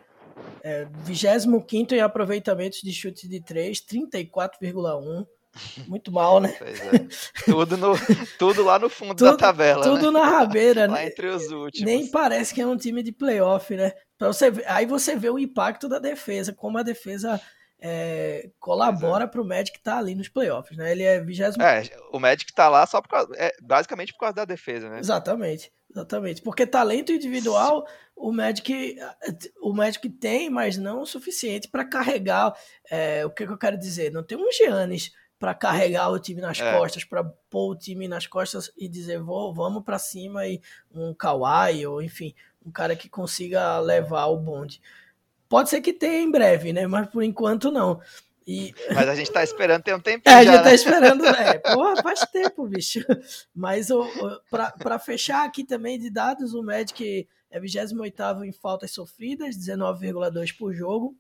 É, 0.63 0.87
25 1.05 1.67
em 1.93 2.01
aproveitamentos 2.01 2.83
de 2.83 2.93
chute 2.93 3.27
de 3.27 3.41
3, 3.41 3.81
34,1. 3.81 5.27
Muito 5.87 6.13
mal, 6.13 6.41
né? 6.41 6.57
É. 6.61 7.45
Tudo, 7.45 7.77
no, 7.77 7.95
tudo 8.39 8.63
lá 8.63 8.79
no 8.79 8.89
fundo 8.89 9.17
tudo, 9.17 9.33
da 9.33 9.37
tabela. 9.37 9.83
Tudo 9.83 10.13
né? 10.13 10.21
na 10.21 10.29
rabeira, 10.29 10.87
né? 10.87 11.07
entre 11.07 11.27
os 11.27 11.51
últimos. 11.51 11.81
Nem 11.81 12.09
parece 12.11 12.55
que 12.55 12.61
é 12.61 12.67
um 12.67 12.77
time 12.77 13.03
de 13.03 13.13
playoff, 13.13 13.75
né? 13.75 13.93
Pra 14.17 14.29
você 14.29 14.51
ver, 14.51 14.65
aí 14.69 14.87
você 14.87 15.17
vê 15.17 15.29
o 15.29 15.39
impacto 15.39 15.89
da 15.89 15.99
defesa, 15.99 16.53
como 16.53 16.79
a 16.79 16.83
defesa 16.83 17.41
é, 17.81 18.51
colabora 18.59 19.27
para 19.27 19.41
o 19.41 19.45
Magic 19.45 19.79
estar 19.79 19.93
tá 19.93 19.99
ali 19.99 20.15
nos 20.15 20.29
playoffs, 20.29 20.77
né? 20.77 20.93
Ele 20.93 21.03
é 21.03 21.21
vigésimo. 21.21 21.63
É, 21.63 21.83
o 22.13 22.21
Magic 22.21 22.53
tá 22.53 22.69
lá 22.69 22.87
só 22.87 23.01
por 23.01 23.09
causa, 23.09 23.33
é, 23.37 23.51
basicamente 23.63 24.13
por 24.13 24.21
causa 24.21 24.37
da 24.37 24.45
defesa, 24.45 24.89
né? 24.89 25.01
Exatamente, 25.01 25.73
exatamente. 25.91 26.43
Porque 26.43 26.67
talento 26.67 27.13
individual 27.13 27.87
o 28.21 28.33
Magic, 28.33 28.97
o 29.63 29.73
Magic 29.73 30.07
tem, 30.11 30.51
mas 30.51 30.77
não 30.77 31.01
o 31.01 31.07
suficiente 31.07 31.69
para 31.69 31.87
carregar. 31.87 32.55
É, 32.91 33.25
o 33.25 33.31
que, 33.31 33.47
que, 33.47 33.53
eu 33.53 33.59
quero 33.59 33.79
dizer? 33.79 34.13
Não 34.13 34.23
tem 34.23 34.37
um 34.37 34.53
Giannis 34.53 35.11
para 35.41 35.55
carregar 35.55 36.11
o 36.11 36.19
time 36.21 36.43
nas 36.43 36.61
é. 36.61 36.77
costas, 36.77 37.03
para 37.03 37.25
pôr 37.25 37.73
o 37.73 37.75
time 37.75 38.07
nas 38.07 38.27
costas 38.27 38.71
e 38.77 38.87
dizer 38.87 39.19
Vou, 39.19 39.55
vamos 39.55 39.83
para 39.83 39.99
cima 39.99 40.47
e 40.47 40.61
um 40.95 41.15
Kawhi 41.15 41.87
ou 41.87 42.03
enfim 42.03 42.35
um 42.65 42.71
cara 42.71 42.95
que 42.95 43.09
consiga 43.09 43.81
levar 43.81 44.27
o 44.27 44.37
bonde. 44.37 44.83
Pode 45.49 45.71
ser 45.71 45.81
que 45.81 45.95
tenha 45.95 46.21
em 46.21 46.31
breve, 46.31 46.75
né? 46.75 46.87
Mas 46.87 47.09
por 47.09 47.23
enquanto 47.23 47.73
não. 47.73 48.01
E... 48.47 48.75
Mas 48.95 49.09
a 49.09 49.15
gente 49.15 49.33
tá 49.33 49.43
esperando 49.43 49.83
ter 49.83 49.95
um 49.95 50.01
tempo. 50.01 50.29
É, 50.29 50.35
a 50.35 50.45
gente 50.45 50.53
já, 50.53 50.63
tá 50.63 50.69
né? 50.69 50.75
esperando, 50.75 51.25
é. 51.27 51.59
Porra, 51.59 52.03
faz 52.03 52.21
tempo, 52.31 52.69
bicho. 52.69 53.01
Mas 53.55 53.89
para 54.83 54.99
fechar 54.99 55.47
aqui 55.47 55.65
também 55.65 55.99
de 55.99 56.11
dados, 56.11 56.53
o 56.53 56.63
Magic 56.63 57.27
é 57.51 57.59
28 57.59 58.45
em 58.45 58.53
faltas 58.53 58.91
sofridas, 58.91 59.57
19,2 59.57 60.57
por 60.57 60.75
jogo. 60.75 61.17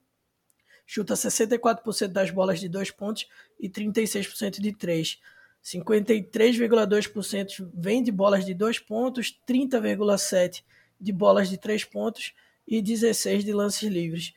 Chuta 0.92 1.14
64% 1.14 2.09
das 2.09 2.33
bolas 2.33 2.59
de 2.59 2.68
dois 2.68 2.90
pontos 2.90 3.29
e 3.61 3.70
36% 3.70 4.61
de 4.61 4.72
três. 4.72 5.20
53,2% 5.62 7.70
vem 7.72 8.03
de 8.03 8.11
bolas 8.11 8.44
de 8.44 8.53
dois 8.53 8.81
pontos, 8.81 9.38
30,7% 9.48 10.64
de 11.00 11.12
bolas 11.12 11.48
de 11.48 11.59
três 11.59 11.85
pontos 11.85 12.35
e 12.66 12.83
16 12.83 13.44
de 13.44 13.53
lances 13.53 13.88
livres. 13.88 14.35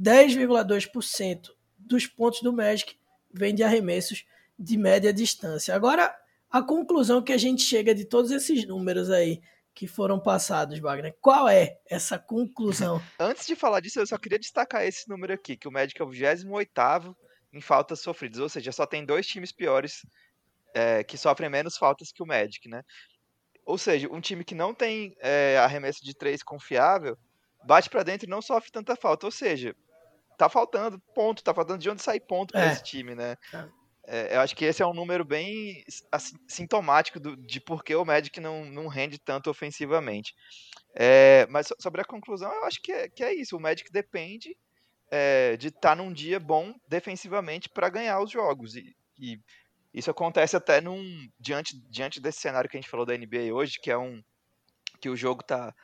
10,2% 0.00 1.50
dos 1.76 2.06
pontos 2.06 2.40
do 2.40 2.52
Magic 2.52 2.94
vem 3.32 3.52
de 3.52 3.64
arremessos 3.64 4.24
de 4.56 4.76
média 4.76 5.12
distância. 5.12 5.74
Agora, 5.74 6.16
a 6.48 6.62
conclusão 6.62 7.20
que 7.20 7.32
a 7.32 7.36
gente 7.36 7.62
chega 7.62 7.92
de 7.92 8.04
todos 8.04 8.30
esses 8.30 8.64
números 8.64 9.10
aí 9.10 9.42
que 9.76 9.86
foram 9.86 10.18
passados, 10.18 10.78
Wagner, 10.78 11.14
qual 11.20 11.46
é 11.46 11.78
essa 11.86 12.18
conclusão? 12.18 12.98
Antes 13.20 13.46
de 13.46 13.54
falar 13.54 13.80
disso, 13.80 14.00
eu 14.00 14.06
só 14.06 14.16
queria 14.16 14.38
destacar 14.38 14.82
esse 14.86 15.06
número 15.06 15.34
aqui, 15.34 15.54
que 15.54 15.68
o 15.68 15.70
Magic 15.70 16.00
é 16.00 16.04
o 16.04 16.08
28º 16.08 17.14
em 17.52 17.60
faltas 17.60 18.00
sofridas, 18.00 18.40
ou 18.40 18.48
seja, 18.48 18.72
só 18.72 18.86
tem 18.86 19.04
dois 19.04 19.26
times 19.26 19.52
piores 19.52 20.00
é, 20.74 21.04
que 21.04 21.18
sofrem 21.18 21.50
menos 21.50 21.76
faltas 21.76 22.10
que 22.10 22.22
o 22.22 22.26
Magic, 22.26 22.66
né? 22.70 22.82
Ou 23.66 23.76
seja, 23.76 24.08
um 24.10 24.20
time 24.20 24.44
que 24.44 24.54
não 24.54 24.72
tem 24.72 25.14
é, 25.20 25.58
arremesso 25.58 26.02
de 26.02 26.14
três 26.14 26.42
confiável 26.42 27.18
bate 27.62 27.90
para 27.90 28.02
dentro 28.02 28.26
e 28.26 28.30
não 28.30 28.40
sofre 28.40 28.70
tanta 28.70 28.96
falta. 28.96 29.26
Ou 29.26 29.32
seja, 29.32 29.76
tá 30.38 30.48
faltando 30.48 30.98
ponto, 31.14 31.44
tá 31.44 31.52
faltando 31.52 31.80
de 31.80 31.90
onde 31.90 32.00
sair 32.00 32.20
ponto 32.20 32.52
para 32.52 32.64
é. 32.64 32.72
esse 32.72 32.82
time, 32.82 33.14
né? 33.14 33.36
É. 34.08 34.36
eu 34.36 34.40
acho 34.40 34.54
que 34.54 34.64
esse 34.64 34.82
é 34.82 34.86
um 34.86 34.94
número 34.94 35.24
bem 35.24 35.84
assim, 36.12 36.36
sintomático 36.46 37.18
do, 37.18 37.36
de 37.36 37.60
por 37.60 37.82
que 37.82 37.94
o 37.94 38.04
Magic 38.04 38.40
não, 38.40 38.64
não 38.64 38.86
rende 38.86 39.18
tanto 39.18 39.50
ofensivamente. 39.50 40.34
É, 40.94 41.46
mas 41.50 41.72
sobre 41.78 42.00
a 42.00 42.04
conclusão, 42.04 42.52
eu 42.52 42.64
acho 42.64 42.80
que 42.80 42.92
é, 42.92 43.08
que 43.08 43.22
é 43.24 43.34
isso. 43.34 43.56
O 43.56 43.60
Magic 43.60 43.90
depende 43.90 44.56
é, 45.10 45.56
de 45.56 45.68
estar 45.68 45.90
tá 45.90 45.96
num 45.96 46.12
dia 46.12 46.38
bom 46.38 46.74
defensivamente 46.88 47.68
para 47.68 47.88
ganhar 47.88 48.20
os 48.20 48.30
jogos. 48.30 48.76
E, 48.76 48.96
e, 49.18 49.40
isso 49.92 50.10
acontece 50.10 50.56
até 50.56 50.80
num 50.80 51.28
diante, 51.38 51.76
diante 51.90 52.20
desse 52.20 52.40
cenário 52.40 52.68
que 52.68 52.76
a 52.76 52.80
gente 52.80 52.90
falou 52.90 53.06
da 53.06 53.16
NBA 53.16 53.52
hoje, 53.52 53.78
que 53.80 53.90
é 53.90 53.98
um 53.98 54.22
que 55.00 55.08
o 55.08 55.16
jogo 55.16 55.42
tá 55.42 55.74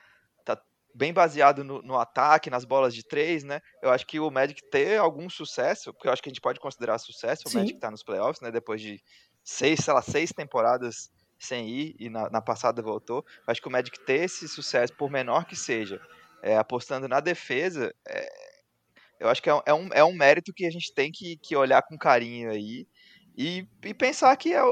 bem 0.94 1.12
baseado 1.12 1.64
no, 1.64 1.82
no, 1.82 1.98
ataque, 1.98 2.50
nas 2.50 2.64
bolas 2.64 2.94
de 2.94 3.02
três, 3.02 3.42
né? 3.44 3.60
Eu 3.82 3.90
acho 3.90 4.06
que 4.06 4.20
o 4.20 4.30
Magic 4.30 4.62
ter 4.70 4.98
algum 4.98 5.28
sucesso, 5.28 5.92
porque 5.92 6.08
eu 6.08 6.12
acho 6.12 6.22
que 6.22 6.28
a 6.28 6.32
gente 6.32 6.40
pode 6.40 6.60
considerar 6.60 6.98
sucesso 6.98 7.44
o 7.46 7.50
Sim. 7.50 7.58
Magic 7.58 7.78
tá 7.78 7.90
nos 7.90 8.02
playoffs, 8.02 8.40
né? 8.40 8.50
Depois 8.50 8.80
de 8.80 9.02
seis, 9.42 9.80
sei 9.80 9.94
lá, 9.94 10.02
seis 10.02 10.30
temporadas 10.30 11.10
sem 11.38 11.68
ir 11.68 11.96
e 11.98 12.08
na, 12.08 12.30
na 12.30 12.40
passada 12.40 12.80
voltou. 12.82 13.24
Eu 13.46 13.50
acho 13.50 13.60
que 13.60 13.68
o 13.68 13.70
Magic 13.70 13.98
ter 14.04 14.24
esse 14.24 14.48
sucesso, 14.48 14.94
por 14.94 15.10
menor 15.10 15.44
que 15.44 15.56
seja, 15.56 16.00
é, 16.42 16.56
apostando 16.56 17.08
na 17.08 17.20
defesa, 17.20 17.92
é, 18.06 18.52
eu 19.18 19.28
acho 19.28 19.42
que 19.42 19.48
é, 19.48 19.62
é, 19.66 19.74
um, 19.74 19.88
é 19.92 20.04
um 20.04 20.12
mérito 20.12 20.52
que 20.52 20.66
a 20.66 20.70
gente 20.70 20.92
tem 20.92 21.10
que, 21.12 21.36
que 21.36 21.56
olhar 21.56 21.82
com 21.82 21.98
carinho 21.98 22.50
aí 22.50 22.86
e, 23.36 23.66
e 23.82 23.94
pensar 23.94 24.36
que 24.36 24.52
é, 24.52 24.62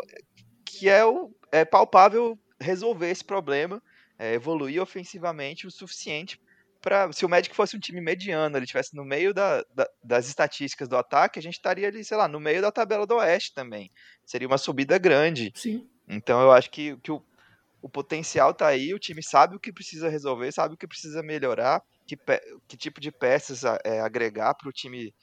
que 0.64 0.88
é, 0.88 1.04
o, 1.04 1.34
é 1.52 1.64
palpável 1.64 2.38
resolver 2.60 3.10
esse 3.10 3.24
problema 3.24 3.82
é, 4.20 4.34
evoluir 4.34 4.82
ofensivamente 4.82 5.66
o 5.66 5.70
suficiente 5.70 6.38
para 6.82 7.10
se 7.12 7.24
o 7.24 7.28
Magic 7.28 7.54
fosse 7.56 7.76
um 7.76 7.80
time 7.80 8.00
mediano, 8.00 8.56
ele 8.56 8.64
estivesse 8.64 8.94
no 8.94 9.04
meio 9.04 9.34
da, 9.34 9.64
da, 9.74 9.88
das 10.02 10.28
estatísticas 10.28 10.88
do 10.88 10.96
ataque, 10.96 11.38
a 11.38 11.42
gente 11.42 11.54
estaria 11.54 11.88
ali, 11.88 12.04
sei 12.04 12.16
lá, 12.16 12.28
no 12.28 12.40
meio 12.40 12.62
da 12.62 12.72
tabela 12.72 13.06
do 13.06 13.16
Oeste 13.16 13.54
também. 13.54 13.90
Seria 14.24 14.48
uma 14.48 14.56
subida 14.58 14.96
grande. 14.98 15.52
Sim. 15.54 15.86
Então 16.08 16.40
eu 16.40 16.52
acho 16.52 16.70
que, 16.70 16.96
que 16.98 17.12
o, 17.12 17.22
o 17.82 17.88
potencial 17.88 18.50
está 18.50 18.66
aí, 18.66 18.94
o 18.94 18.98
time 18.98 19.22
sabe 19.22 19.56
o 19.56 19.60
que 19.60 19.72
precisa 19.72 20.08
resolver, 20.08 20.52
sabe 20.52 20.74
o 20.74 20.76
que 20.76 20.86
precisa 20.86 21.22
melhorar, 21.22 21.82
que, 22.06 22.18
que 22.66 22.76
tipo 22.76 23.00
de 23.00 23.10
peças 23.10 23.62
é, 23.84 24.00
agregar 24.00 24.54
para 24.54 24.68
o 24.68 24.72
time 24.72 25.14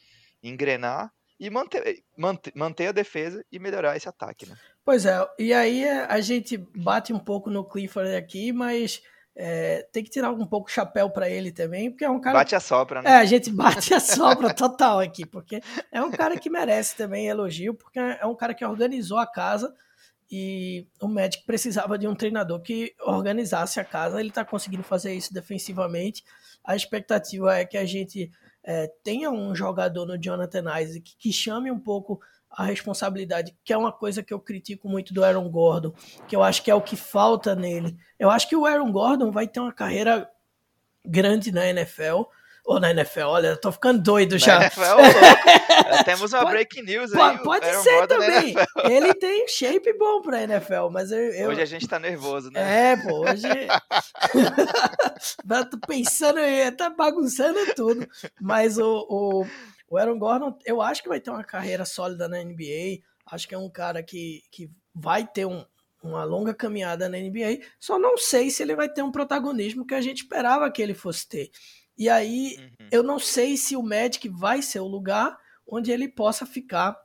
engrenar 0.43 1.11
e 1.39 1.49
manter, 1.49 2.03
manter, 2.17 2.51
manter 2.55 2.87
a 2.87 2.91
defesa 2.91 3.43
e 3.51 3.59
melhorar 3.59 3.95
esse 3.95 4.09
ataque, 4.09 4.47
né? 4.47 4.55
Pois 4.83 5.05
é, 5.05 5.27
e 5.37 5.53
aí 5.53 5.83
é, 5.83 6.05
a 6.05 6.19
gente 6.21 6.57
bate 6.57 7.13
um 7.13 7.19
pouco 7.19 7.49
no 7.49 7.63
Clifford 7.63 8.15
aqui, 8.15 8.51
mas 8.51 9.01
é, 9.35 9.87
tem 9.91 10.03
que 10.03 10.09
tirar 10.09 10.31
um 10.31 10.47
pouco 10.47 10.67
o 10.67 10.71
chapéu 10.71 11.09
para 11.11 11.29
ele 11.29 11.51
também, 11.51 11.91
porque 11.91 12.03
é 12.03 12.09
um 12.09 12.19
cara. 12.19 12.39
Bate 12.39 12.55
a 12.55 12.59
sopra, 12.59 13.01
né? 13.01 13.11
É, 13.11 13.13
a 13.17 13.25
gente 13.25 13.51
bate 13.51 13.93
a 13.93 13.99
sopra 13.99 14.53
total 14.53 14.99
aqui, 14.99 15.25
porque 15.25 15.61
é 15.91 16.01
um 16.01 16.09
cara 16.09 16.39
que 16.39 16.49
merece 16.49 16.95
também 16.95 17.27
elogio, 17.27 17.75
porque 17.75 17.99
é 17.99 18.25
um 18.25 18.35
cara 18.35 18.53
que 18.53 18.65
organizou 18.65 19.19
a 19.19 19.27
casa 19.27 19.71
e 20.29 20.87
o 21.01 21.07
Magic 21.07 21.45
precisava 21.45 21.97
de 21.97 22.07
um 22.07 22.15
treinador 22.15 22.61
que 22.61 22.93
organizasse 22.99 23.79
a 23.79 23.85
casa. 23.85 24.19
Ele 24.19 24.29
está 24.29 24.43
conseguindo 24.43 24.83
fazer 24.83 25.13
isso 25.13 25.33
defensivamente. 25.33 26.23
A 26.63 26.75
expectativa 26.75 27.55
é 27.55 27.65
que 27.65 27.77
a 27.77 27.85
gente 27.85 28.31
é, 28.67 28.85
tenha 29.01 29.31
um 29.31 29.55
jogador 29.55 30.05
no 30.05 30.17
Jonathan 30.17 30.65
Isaac 30.81 31.15
que 31.17 31.31
chame 31.31 31.71
um 31.71 31.79
pouco 31.79 32.19
a 32.51 32.65
responsabilidade, 32.65 33.55
que 33.63 33.71
é 33.71 33.77
uma 33.77 33.93
coisa 33.93 34.21
que 34.21 34.33
eu 34.33 34.39
critico 34.41 34.89
muito 34.89 35.13
do 35.13 35.23
Aaron 35.23 35.49
Gordon, 35.49 35.93
que 36.27 36.35
eu 36.35 36.43
acho 36.43 36.61
que 36.61 36.69
é 36.69 36.75
o 36.75 36.81
que 36.81 36.97
falta 36.97 37.55
nele. 37.55 37.97
Eu 38.19 38.29
acho 38.29 38.49
que 38.49 38.57
o 38.57 38.65
Aaron 38.65 38.91
Gordon 38.91 39.31
vai 39.31 39.47
ter 39.47 39.61
uma 39.61 39.71
carreira 39.71 40.29
grande 41.05 41.49
na 41.49 41.65
NFL, 41.65 42.23
ou 42.67 42.81
na 42.81 42.91
NFL, 42.91 43.21
olha, 43.21 43.47
eu 43.47 43.61
tô 43.61 43.71
ficando 43.71 44.01
doido 44.01 44.37
já. 44.37 44.61
NFL, 44.61 44.81
louco. 44.99 46.03
Temos 46.03 46.33
uma 46.33 46.41
pode, 46.41 46.51
breaking 46.51 46.81
news 46.81 47.13
aí. 47.13 47.37
Pode 47.37 47.65
ser 47.81 48.07
também. 48.07 48.55
Ele 48.89 49.13
tem 49.13 49.47
shape 49.47 49.97
bom 49.97 50.21
pra 50.21 50.43
NFL, 50.43 50.89
mas 50.91 51.09
eu, 51.09 51.17
eu, 51.17 51.49
Hoje 51.49 51.61
a 51.61 51.65
gente 51.65 51.87
tá 51.87 51.97
nervoso, 51.97 52.51
né? 52.51 52.91
É, 52.91 52.97
pô, 52.97 53.21
hoje. 53.21 53.47
tô 55.71 55.79
pensando, 55.87 56.39
tá 56.75 56.89
bagunçando 56.89 57.73
tudo. 57.73 58.05
Mas 58.41 58.77
o, 58.77 59.07
o, 59.09 59.47
o 59.89 59.97
Aaron 59.97 60.19
Gordon, 60.19 60.59
eu 60.65 60.81
acho 60.81 61.01
que 61.01 61.07
vai 61.07 61.21
ter 61.21 61.31
uma 61.31 61.45
carreira 61.45 61.85
sólida 61.85 62.27
na 62.27 62.43
NBA. 62.43 62.99
Acho 63.31 63.47
que 63.47 63.55
é 63.55 63.57
um 63.57 63.69
cara 63.69 64.03
que, 64.03 64.43
que 64.51 64.69
vai 64.93 65.25
ter 65.25 65.45
um, 65.45 65.63
uma 66.03 66.25
longa 66.25 66.53
caminhada 66.53 67.07
na 67.07 67.17
NBA. 67.17 67.59
Só 67.79 67.97
não 67.97 68.17
sei 68.17 68.49
se 68.49 68.61
ele 68.61 68.75
vai 68.75 68.89
ter 68.89 69.03
um 69.03 69.11
protagonismo 69.11 69.87
que 69.87 69.95
a 69.95 70.01
gente 70.01 70.23
esperava 70.23 70.69
que 70.69 70.81
ele 70.81 70.93
fosse 70.93 71.29
ter. 71.29 71.49
E 71.97 72.09
aí, 72.09 72.55
uhum. 72.57 72.87
eu 72.91 73.03
não 73.03 73.17
sei 73.19 73.57
se 73.57 73.75
o 73.75 73.81
Magic 73.81 74.29
vai 74.29 74.61
ser 74.61 74.79
o 74.79 74.87
lugar 74.87 75.37
onde 75.67 75.91
ele 75.91 76.07
possa 76.07 76.45
ficar 76.45 76.97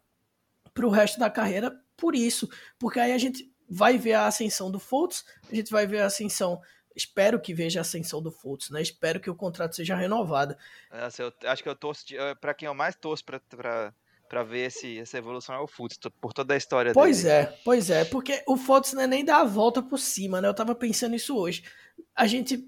para 0.74 0.86
o 0.86 0.90
resto 0.90 1.18
da 1.18 1.30
carreira 1.30 1.74
por 1.96 2.14
isso. 2.14 2.48
Porque 2.78 3.00
aí 3.00 3.12
a 3.12 3.18
gente 3.18 3.50
vai 3.68 3.96
ver 3.96 4.14
a 4.14 4.26
ascensão 4.26 4.70
do 4.70 4.78
Fultz, 4.78 5.24
a 5.50 5.54
gente 5.54 5.70
vai 5.70 5.86
ver 5.86 6.02
a 6.02 6.06
ascensão. 6.06 6.60
Espero 6.94 7.40
que 7.40 7.54
veja 7.54 7.80
a 7.80 7.82
ascensão 7.82 8.22
do 8.22 8.30
Fultz, 8.30 8.68
né? 8.68 8.82
Espero 8.82 9.18
que 9.18 9.30
o 9.30 9.34
contrato 9.34 9.74
seja 9.74 9.96
renovado. 9.96 10.54
Nossa, 10.90 11.22
eu 11.22 11.32
acho 11.46 11.62
que 11.62 11.68
eu 11.68 11.74
torço. 11.76 12.04
Para 12.40 12.52
quem 12.52 12.66
eu 12.66 12.74
mais 12.74 12.94
torço 12.94 13.24
para 13.24 13.94
para 14.32 14.42
ver 14.42 14.68
esse, 14.68 14.98
essa 14.98 15.18
evolução 15.18 15.54
é 15.54 15.58
o 15.58 15.66
Fultz, 15.66 15.98
por 16.18 16.32
toda 16.32 16.54
a 16.54 16.56
história 16.56 16.94
pois 16.94 17.22
dele. 17.22 17.44
Pois 17.44 17.50
é, 17.50 17.60
pois 17.62 17.90
é, 17.90 18.04
porque 18.06 18.42
o 18.48 18.56
Fultz 18.56 18.94
não 18.94 19.02
é 19.02 19.06
nem 19.06 19.22
dar 19.22 19.40
a 19.40 19.44
volta 19.44 19.82
por 19.82 19.98
cima, 19.98 20.40
né? 20.40 20.48
Eu 20.48 20.54
tava 20.54 20.74
pensando 20.74 21.14
isso 21.14 21.36
hoje. 21.36 21.62
A 22.16 22.26
gente 22.26 22.66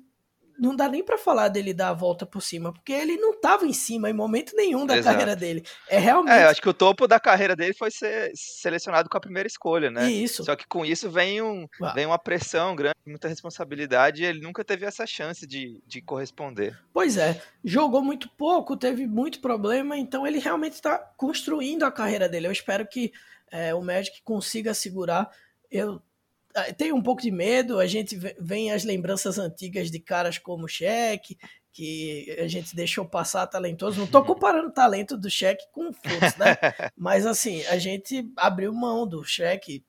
não 0.59 0.75
dá 0.75 0.88
nem 0.88 1.03
para 1.03 1.19
falar 1.19 1.49
dele 1.49 1.75
dar 1.75 1.88
a 1.88 1.95
volta 1.95 2.25
por 2.25 2.40
cima, 2.40 2.73
porque 2.73 2.93
ele 2.93 3.17
não 3.17 3.38
tava 3.38 3.67
em 3.67 3.73
cima 3.73 4.09
em 4.09 4.12
momento 4.12 4.55
nenhum 4.55 4.87
da 4.87 4.97
Exato. 4.97 5.12
carreira 5.12 5.37
dele. 5.37 5.64
É 5.88 5.99
realmente. 5.99 6.35
É, 6.35 6.45
acho 6.45 6.62
que 6.62 6.69
o 6.69 6.75
topo 6.75 7.07
da 7.07 7.19
carreira 7.19 7.57
dele 7.57 7.75
foi 7.75 7.90
ser 7.90 8.33
selecionado 8.35 9.09
com 9.09 9.17
a 9.17 9.21
primeira 9.21 9.47
escolha, 9.47 9.90
né? 9.90 10.11
Isso. 10.11 10.45
Só 10.45 10.55
que 10.57 10.67
com 10.67 10.85
isso 10.85 11.11
vem, 11.11 11.43
um, 11.43 11.67
vem 11.95 12.07
uma 12.07 12.19
pressão 12.19 12.75
grande, 12.75 12.97
muita 13.07 13.29
responsabilidade, 13.29 14.23
e 14.23 14.27
ele 14.27 14.40
nunca 14.40 14.64
teve 14.64 14.87
essa 14.87 15.07
chance 15.07 15.47
de, 15.47 15.83
de 15.87 16.01
corresponder. 16.01 16.79
Pois 16.93 17.17
é, 17.17 17.43
jogou 17.64 18.03
muito 18.03 18.29
pouco, 18.31 18.77
teve 18.77 19.07
muito 19.07 19.40
problema, 19.40 19.97
então 19.97 20.27
ele 20.27 20.38
realmente 20.38 20.75
está 20.75 20.99
construindo 20.99 21.85
a 21.85 21.93
carreira 21.93 22.29
dele. 22.29 22.47
Eu 22.47 22.53
espero 22.53 22.87
que 22.87 23.12
é, 23.51 23.75
o 23.75 23.83
Magic 23.83 24.23
consiga 24.23 24.73
segurar. 24.75 25.31
Eu 25.71 25.95
ah, 25.95 26.13
tem 26.77 26.93
um 26.93 27.03
pouco 27.03 27.23
de 27.23 27.31
medo, 27.31 27.79
a 27.79 27.87
gente 27.87 28.17
vem 28.38 28.71
as 28.71 28.85
lembranças 28.85 29.38
antigas 29.38 29.90
de 29.90 29.99
caras 29.99 30.38
como 30.38 30.64
o 30.64 30.69
Shaq, 30.69 31.37
que 31.73 32.37
a 32.38 32.47
gente 32.47 32.77
deixou 32.77 33.05
passar 33.05 33.47
talentoso. 33.49 33.99
Não 33.99 34.05
estou 34.05 34.21
uhum. 34.21 34.29
comparando 34.29 34.69
o 34.69 34.73
talento 34.73 35.17
do 35.17 35.29
Shaq 35.29 35.64
com 35.73 35.88
o 35.88 35.93
Fultz, 35.93 36.37
né? 36.37 36.57
Mas 36.97 37.27
assim, 37.27 37.64
a 37.67 37.77
gente 37.79 38.31
abriu 38.37 38.73
mão 38.73 39.05
do 39.05 39.25
Shaq, 39.25 39.85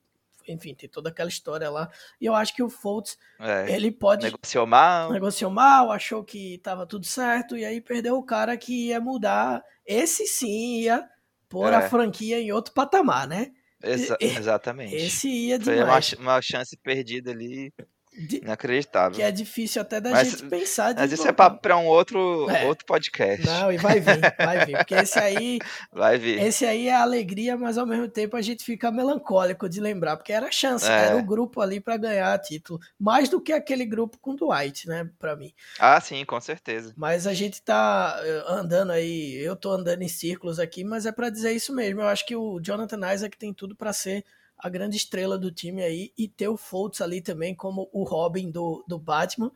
enfim, 0.48 0.74
tem 0.74 0.88
toda 0.88 1.10
aquela 1.10 1.28
história 1.28 1.70
lá. 1.70 1.88
E 2.20 2.26
eu 2.26 2.34
acho 2.34 2.54
que 2.54 2.62
o 2.62 2.68
Fultz, 2.68 3.16
é, 3.38 3.72
ele 3.72 3.92
pode... 3.92 4.24
Negociou 4.24 4.66
mal. 4.66 5.12
Negociou 5.12 5.50
mal, 5.50 5.92
achou 5.92 6.24
que 6.24 6.54
estava 6.54 6.84
tudo 6.86 7.06
certo, 7.06 7.56
e 7.56 7.64
aí 7.64 7.80
perdeu 7.80 8.16
o 8.16 8.24
cara 8.24 8.56
que 8.56 8.88
ia 8.88 9.00
mudar. 9.00 9.62
Esse 9.86 10.26
sim 10.26 10.80
ia 10.80 11.08
pôr 11.48 11.72
é. 11.72 11.76
a 11.76 11.88
franquia 11.88 12.40
em 12.40 12.50
outro 12.50 12.74
patamar, 12.74 13.28
né? 13.28 13.52
Exa 13.82 14.16
exatamente. 14.20 14.94
Esse 14.94 15.28
ia 15.28 15.58
demais. 15.58 16.10
Foi 16.10 16.18
uma, 16.18 16.32
uma 16.32 16.42
chance 16.42 16.76
perdida 16.82 17.30
ali 17.30 17.72
de, 18.16 18.38
Inacreditável. 18.38 19.16
Que 19.16 19.22
é 19.22 19.30
difícil 19.30 19.82
até 19.82 20.00
da 20.00 20.10
mas, 20.10 20.30
gente 20.30 20.46
pensar 20.46 20.94
Mas 20.94 21.12
isso 21.12 21.26
é 21.28 21.32
papo 21.32 21.60
pra 21.60 21.76
um 21.76 21.86
outro, 21.86 22.48
é. 22.50 22.64
outro 22.64 22.86
podcast. 22.86 23.44
Não, 23.44 23.70
e 23.70 23.76
vai 23.76 24.00
vir, 24.00 24.20
vai 24.38 24.64
vir. 24.64 24.76
Porque 24.78 24.94
esse 24.94 25.18
aí. 25.18 25.58
Vai 25.92 26.18
vir. 26.18 26.40
Esse 26.40 26.64
aí 26.64 26.88
é 26.88 26.94
alegria, 26.94 27.56
mas 27.56 27.76
ao 27.76 27.86
mesmo 27.86 28.08
tempo 28.08 28.36
a 28.36 28.42
gente 28.42 28.64
fica 28.64 28.90
melancólico 28.90 29.68
de 29.68 29.80
lembrar, 29.80 30.16
porque 30.16 30.32
era 30.32 30.46
a 30.46 30.50
chance, 30.50 30.88
é. 30.90 31.06
era 31.06 31.16
o 31.16 31.22
grupo 31.22 31.60
ali 31.60 31.78
para 31.78 31.96
ganhar 31.96 32.38
título. 32.38 32.80
Mais 32.98 33.28
do 33.28 33.40
que 33.40 33.52
aquele 33.52 33.84
grupo 33.84 34.18
com 34.18 34.30
o 34.32 34.36
Dwight, 34.36 34.88
né? 34.88 35.08
Pra 35.18 35.36
mim. 35.36 35.52
Ah, 35.78 36.00
sim, 36.00 36.24
com 36.24 36.40
certeza. 36.40 36.94
Mas 36.96 37.26
a 37.26 37.34
gente 37.34 37.60
tá 37.60 38.18
eh, 38.22 38.44
andando 38.48 38.92
aí, 38.92 39.34
eu 39.36 39.54
tô 39.54 39.72
andando 39.72 40.02
em 40.02 40.08
círculos 40.08 40.58
aqui, 40.58 40.84
mas 40.84 41.04
é 41.04 41.12
para 41.12 41.28
dizer 41.28 41.52
isso 41.52 41.74
mesmo. 41.74 42.00
Eu 42.00 42.08
acho 42.08 42.24
que 42.24 42.34
o 42.34 42.58
Jonathan 42.60 43.12
Isaac 43.12 43.36
tem 43.36 43.52
tudo 43.52 43.76
para 43.76 43.92
ser 43.92 44.24
a 44.58 44.68
grande 44.68 44.96
estrela 44.96 45.38
do 45.38 45.50
time 45.50 45.82
aí, 45.82 46.12
e 46.16 46.26
ter 46.26 46.48
o 46.48 46.56
Fultz 46.56 47.00
ali 47.00 47.20
também 47.20 47.54
como 47.54 47.88
o 47.92 48.02
Robin 48.04 48.50
do, 48.50 48.84
do 48.88 48.98
Batman. 48.98 49.52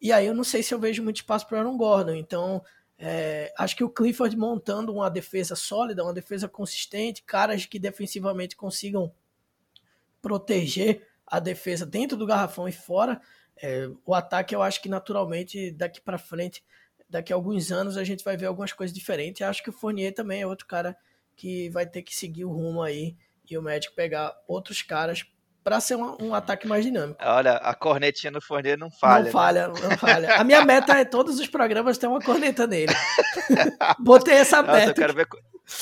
E 0.00 0.12
aí 0.12 0.26
eu 0.26 0.34
não 0.34 0.44
sei 0.44 0.62
se 0.62 0.72
eu 0.72 0.78
vejo 0.78 1.02
muito 1.02 1.16
espaço 1.16 1.46
para 1.46 1.58
Aaron 1.58 1.76
Gordon. 1.76 2.14
Então, 2.14 2.62
é, 2.98 3.52
acho 3.58 3.76
que 3.76 3.84
o 3.84 3.90
Clifford 3.90 4.36
montando 4.36 4.92
uma 4.92 5.08
defesa 5.08 5.56
sólida, 5.56 6.02
uma 6.02 6.12
defesa 6.12 6.48
consistente, 6.48 7.22
caras 7.22 7.66
que 7.66 7.78
defensivamente 7.78 8.56
consigam 8.56 9.12
proteger 10.22 11.06
a 11.26 11.38
defesa 11.38 11.84
dentro 11.84 12.16
do 12.16 12.26
garrafão 12.26 12.68
e 12.68 12.72
fora. 12.72 13.20
É, 13.60 13.88
o 14.06 14.14
ataque 14.14 14.54
eu 14.54 14.62
acho 14.62 14.80
que 14.80 14.88
naturalmente 14.88 15.70
daqui 15.72 16.00
para 16.00 16.16
frente, 16.16 16.64
daqui 17.08 17.32
a 17.32 17.36
alguns 17.36 17.72
anos 17.72 17.96
a 17.96 18.04
gente 18.04 18.24
vai 18.24 18.36
ver 18.36 18.46
algumas 18.46 18.72
coisas 18.72 18.94
diferentes. 18.94 19.42
acho 19.42 19.62
que 19.62 19.70
o 19.70 19.72
Fournier 19.72 20.14
também 20.14 20.42
é 20.42 20.46
outro 20.46 20.66
cara 20.66 20.96
que 21.36 21.68
vai 21.70 21.86
ter 21.86 22.02
que 22.02 22.14
seguir 22.14 22.44
o 22.44 22.52
rumo 22.52 22.82
aí 22.82 23.16
e 23.54 23.58
o 23.58 23.62
Magic 23.62 23.94
pegar 23.94 24.34
outros 24.46 24.82
caras 24.82 25.24
para 25.68 25.80
ser 25.80 25.96
um, 25.96 26.16
um, 26.20 26.34
ataque 26.34 26.66
mais 26.66 26.84
dinâmico. 26.84 27.20
Olha, 27.22 27.56
a 27.56 27.74
cornetinha 27.74 28.30
no 28.30 28.40
Forneiro 28.40 28.80
não 28.80 28.90
falha. 28.90 29.18
Não 29.18 29.24
né? 29.24 29.30
falha, 29.30 29.68
não 29.68 29.98
falha. 29.98 30.34
A 30.36 30.44
minha 30.44 30.64
meta 30.64 30.98
é 30.98 31.04
todos 31.04 31.38
os 31.38 31.46
programas 31.46 31.98
ter 31.98 32.06
uma 32.06 32.20
corneta 32.20 32.66
nele. 32.66 32.92
Botei 34.00 34.36
essa 34.36 34.62
Nossa, 34.62 34.72
meta. 34.72 34.90
Eu 34.90 34.94
quero 34.94 35.14
ver, 35.14 35.26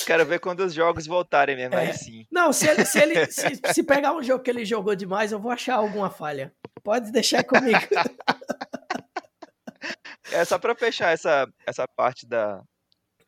quero 0.05 0.26
ver 0.26 0.40
quando 0.40 0.61
os 0.61 0.74
jogos 0.74 1.07
voltarem 1.07 1.55
mesmo, 1.55 1.76
é. 1.76 1.92
sim. 1.92 2.26
Não, 2.33 2.52
se, 2.52 2.68
ele, 2.68 2.85
se, 2.85 2.98
ele, 2.98 3.26
se, 3.31 3.61
se 3.72 3.83
pegar 3.85 4.12
um 4.12 4.22
jogo 4.22 4.42
que 4.42 4.50
ele 4.50 4.64
jogou 4.64 4.96
demais, 4.96 5.31
eu 5.31 5.38
vou 5.38 5.52
achar 5.52 5.76
alguma 5.76 6.11
falha. 6.11 6.52
Pode 6.83 7.12
deixar 7.12 7.44
comigo. 7.44 7.79
É 10.33 10.44
só 10.44 10.59
para 10.59 10.74
fechar 10.74 11.12
essa, 11.12 11.46
essa 11.64 11.87
parte 11.87 12.26
da, 12.26 12.61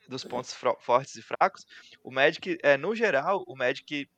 dos 0.09 0.24
pontos 0.24 0.53
fortes 0.81 1.14
e 1.14 1.22
fracos. 1.22 1.64
O 2.03 2.11
Magic, 2.11 2.59
é, 2.62 2.77
no 2.77 2.94
geral, 2.94 3.44
o 3.46 3.57
Magic 3.57 4.09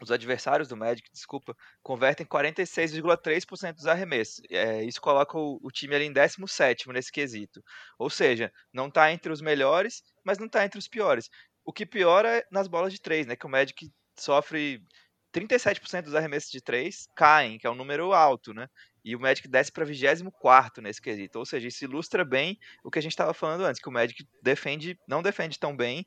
os 0.00 0.12
adversários 0.12 0.68
do 0.68 0.76
Magic, 0.76 1.10
desculpa, 1.12 1.56
convertem 1.82 2.26
46,3% 2.26 3.74
dos 3.74 3.86
arremessos. 3.86 4.40
É, 4.50 4.84
isso 4.84 5.00
coloca 5.00 5.36
o, 5.36 5.58
o, 5.62 5.70
time 5.70 5.94
ali 5.94 6.04
em 6.04 6.12
17 6.12 6.88
nesse 6.90 7.10
quesito. 7.10 7.62
Ou 7.98 8.08
seja, 8.08 8.52
não 8.72 8.88
está 8.88 9.12
entre 9.12 9.32
os 9.32 9.40
melhores, 9.40 10.02
mas 10.24 10.38
não 10.38 10.46
está 10.46 10.64
entre 10.64 10.78
os 10.78 10.88
piores. 10.88 11.28
O 11.64 11.72
que 11.72 11.84
piora 11.84 12.38
é 12.38 12.46
nas 12.50 12.68
bolas 12.68 12.92
de 12.92 13.00
3, 13.00 13.26
né? 13.26 13.36
Que 13.36 13.46
o 13.46 13.50
Magic 13.50 13.90
sofre 14.16 14.82
37% 15.34 16.02
dos 16.02 16.14
arremessos 16.14 16.50
de 16.50 16.60
3 16.60 17.06
caem, 17.14 17.58
que 17.58 17.66
é 17.66 17.70
um 17.70 17.74
número 17.74 18.12
alto, 18.12 18.54
né? 18.54 18.68
E 19.04 19.16
o 19.16 19.20
Magic 19.20 19.48
desce 19.48 19.72
para 19.72 19.84
24 19.84 20.82
nesse 20.82 21.00
quesito. 21.00 21.38
Ou 21.38 21.44
seja, 21.44 21.68
isso 21.68 21.84
ilustra 21.84 22.24
bem 22.24 22.58
o 22.84 22.90
que 22.90 22.98
a 22.98 23.02
gente 23.02 23.12
estava 23.12 23.32
falando 23.34 23.64
antes, 23.64 23.80
que 23.80 23.88
o 23.88 23.92
Magic 23.92 24.26
defende, 24.42 24.98
não 25.08 25.22
defende 25.22 25.58
tão 25.58 25.76
bem 25.76 26.06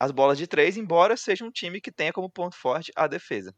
as 0.00 0.10
bolas 0.10 0.38
de 0.38 0.46
três, 0.46 0.78
embora 0.78 1.14
seja 1.14 1.44
um 1.44 1.50
time 1.50 1.78
que 1.78 1.92
tenha 1.92 2.12
como 2.12 2.30
ponto 2.30 2.56
forte 2.56 2.90
a 2.96 3.06
defesa. 3.06 3.54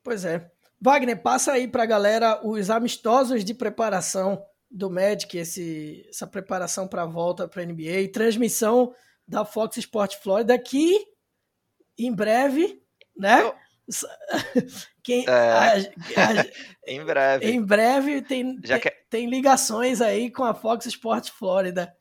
Pois 0.00 0.24
é. 0.24 0.48
Wagner, 0.80 1.20
passa 1.20 1.52
aí 1.52 1.66
para 1.66 1.82
a 1.82 1.86
galera 1.86 2.40
os 2.46 2.70
amistosos 2.70 3.44
de 3.44 3.52
preparação 3.52 4.40
do 4.70 4.88
Magic, 4.88 5.36
esse, 5.36 6.06
essa 6.08 6.26
preparação 6.26 6.86
para 6.86 7.02
a 7.02 7.06
volta 7.06 7.48
para 7.48 7.62
a 7.62 7.64
NBA, 7.66 8.12
transmissão 8.12 8.94
da 9.26 9.44
Fox 9.44 9.76
Sport 9.78 10.16
Florida, 10.22 10.56
que 10.56 11.04
em 11.98 12.14
breve, 12.14 12.80
né? 13.16 13.42
Eu... 13.42 13.54
Quem, 15.02 15.24
é, 15.28 15.30
a, 15.30 15.72
a, 15.74 15.78
em 16.86 17.04
breve. 17.04 17.46
Em 17.46 17.64
breve 17.64 18.22
tem, 18.22 18.60
tem, 18.60 18.80
tem 19.08 19.30
ligações 19.30 20.00
aí 20.00 20.30
com 20.30 20.44
a 20.44 20.52
Fox 20.52 20.86
Sport 20.86 21.30
Florida. 21.30 21.92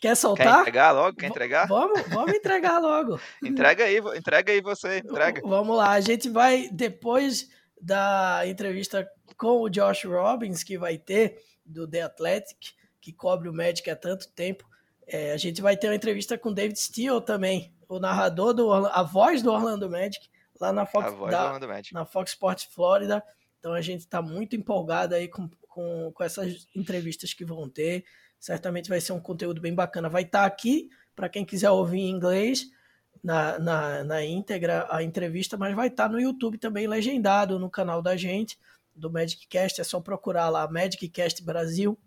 Quer 0.00 0.14
soltar? 0.14 0.56
Quer 0.56 0.60
entregar 0.60 0.92
logo? 0.92 1.16
Quer 1.16 1.26
entregar? 1.26 1.66
Vamos, 1.66 2.02
vamos 2.08 2.34
entregar 2.34 2.78
logo. 2.78 3.20
entrega 3.42 3.84
aí, 3.84 3.98
entrega 3.98 4.52
aí 4.52 4.60
você, 4.60 4.98
entrega. 4.98 5.40
Vamos 5.44 5.76
lá, 5.76 5.92
a 5.92 6.00
gente 6.00 6.28
vai, 6.28 6.68
depois 6.70 7.48
da 7.80 8.42
entrevista 8.46 9.08
com 9.36 9.62
o 9.62 9.68
Josh 9.68 10.04
Robbins, 10.04 10.62
que 10.62 10.78
vai 10.78 10.98
ter, 10.98 11.42
do 11.64 11.88
The 11.88 12.02
Athletic, 12.02 12.74
que 13.00 13.12
cobre 13.12 13.48
o 13.48 13.52
Magic 13.52 13.88
há 13.90 13.96
tanto 13.96 14.28
tempo, 14.32 14.64
é, 15.06 15.32
a 15.32 15.36
gente 15.36 15.62
vai 15.62 15.76
ter 15.76 15.88
uma 15.88 15.94
entrevista 15.94 16.36
com 16.36 16.52
David 16.52 16.78
Steele 16.78 17.20
também, 17.20 17.72
o 17.88 17.98
narrador, 17.98 18.52
do, 18.52 18.72
a 18.72 19.02
voz 19.02 19.42
do 19.42 19.52
Orlando 19.52 19.88
Magic, 19.88 20.28
lá 20.60 20.72
na 20.72 20.84
Fox, 20.84 21.12
da, 21.30 21.58
na 21.92 22.04
Fox 22.04 22.32
Sports 22.32 22.64
Florida. 22.64 23.22
Então 23.58 23.72
a 23.72 23.80
gente 23.80 24.00
está 24.00 24.20
muito 24.20 24.56
empolgado 24.56 25.14
aí 25.14 25.28
com, 25.28 25.48
com, 25.68 26.10
com 26.12 26.24
essas 26.24 26.66
entrevistas 26.74 27.32
que 27.32 27.44
vão 27.44 27.68
ter. 27.68 28.04
Certamente 28.46 28.88
vai 28.88 29.00
ser 29.00 29.12
um 29.12 29.18
conteúdo 29.18 29.60
bem 29.60 29.74
bacana. 29.74 30.08
Vai 30.08 30.22
estar 30.22 30.42
tá 30.42 30.46
aqui 30.46 30.88
para 31.16 31.28
quem 31.28 31.44
quiser 31.44 31.68
ouvir 31.68 31.98
em 31.98 32.10
inglês 32.10 32.70
na, 33.20 33.58
na, 33.58 34.04
na 34.04 34.24
íntegra 34.24 34.86
a 34.88 35.02
entrevista, 35.02 35.56
mas 35.56 35.74
vai 35.74 35.88
estar 35.88 36.04
tá 36.04 36.08
no 36.08 36.20
YouTube 36.20 36.56
também 36.56 36.86
legendado 36.86 37.58
no 37.58 37.68
canal 37.68 38.00
da 38.00 38.16
gente, 38.16 38.56
do 38.94 39.10
Magic 39.10 39.48
Cast. 39.48 39.80
É 39.80 39.84
só 39.84 40.00
procurar 40.00 40.48
lá 40.48 40.70
Magic 40.70 41.08
Cast 41.08 41.42
Brasil, 41.42 41.98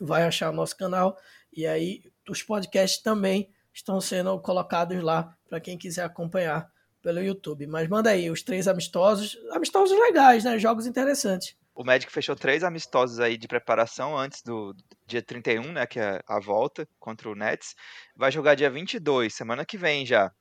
vai 0.00 0.22
achar 0.22 0.48
o 0.48 0.54
nosso 0.54 0.74
canal. 0.74 1.18
E 1.52 1.66
aí 1.66 2.02
os 2.26 2.42
podcasts 2.42 3.02
também 3.02 3.50
estão 3.70 4.00
sendo 4.00 4.40
colocados 4.40 5.02
lá 5.02 5.36
para 5.50 5.60
quem 5.60 5.76
quiser 5.76 6.04
acompanhar 6.04 6.72
pelo 7.02 7.20
YouTube. 7.20 7.66
Mas 7.66 7.86
manda 7.90 8.08
aí 8.08 8.30
os 8.30 8.42
três 8.42 8.66
amistosos, 8.66 9.36
amistosos 9.52 9.98
legais, 9.98 10.44
né? 10.44 10.58
Jogos 10.58 10.86
interessantes 10.86 11.54
o 11.78 11.84
Magic 11.84 12.10
fechou 12.10 12.34
três 12.34 12.64
amistosos 12.64 13.20
aí 13.20 13.36
de 13.36 13.46
preparação 13.46 14.18
antes 14.18 14.42
do 14.42 14.74
dia 15.06 15.22
31, 15.22 15.70
né, 15.70 15.86
que 15.86 16.00
é 16.00 16.20
a 16.26 16.40
volta 16.40 16.88
contra 16.98 17.30
o 17.30 17.36
Nets. 17.36 17.76
Vai 18.16 18.32
jogar 18.32 18.56
dia 18.56 18.68
22, 18.68 19.32
semana 19.32 19.64
que 19.64 19.78
vem 19.78 20.04
já, 20.04 20.32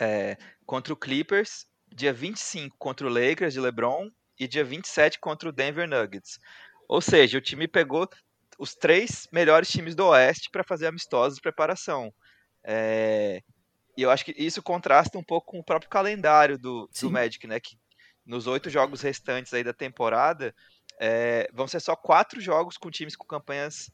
é, 0.00 0.36
contra 0.66 0.92
o 0.92 0.96
Clippers, 0.96 1.64
dia 1.94 2.12
25 2.12 2.76
contra 2.76 3.06
o 3.06 3.08
Lakers 3.08 3.54
de 3.54 3.60
LeBron 3.60 4.10
e 4.36 4.48
dia 4.48 4.64
27 4.64 5.20
contra 5.20 5.48
o 5.48 5.52
Denver 5.52 5.88
Nuggets. 5.88 6.40
Ou 6.88 7.00
seja, 7.00 7.38
o 7.38 7.40
time 7.40 7.68
pegou 7.68 8.08
os 8.58 8.74
três 8.74 9.28
melhores 9.30 9.68
times 9.68 9.94
do 9.94 10.08
Oeste 10.08 10.50
para 10.50 10.64
fazer 10.64 10.88
amistosos 10.88 11.36
de 11.36 11.42
preparação. 11.42 12.12
É, 12.64 13.40
e 13.96 14.02
eu 14.02 14.10
acho 14.10 14.24
que 14.24 14.34
isso 14.36 14.60
contrasta 14.60 15.16
um 15.16 15.22
pouco 15.22 15.52
com 15.52 15.60
o 15.60 15.64
próprio 15.64 15.88
calendário 15.88 16.58
do, 16.58 16.90
do 17.00 17.10
Magic, 17.12 17.46
né? 17.46 17.60
Que 17.60 17.76
nos 18.24 18.46
oito 18.46 18.70
jogos 18.70 19.00
restantes 19.02 19.52
aí 19.52 19.64
da 19.64 19.72
temporada, 19.72 20.54
é, 21.00 21.48
vão 21.52 21.66
ser 21.66 21.80
só 21.80 21.96
quatro 21.96 22.40
jogos 22.40 22.76
com 22.76 22.90
times 22.90 23.16
com 23.16 23.26
campanhas. 23.26 23.90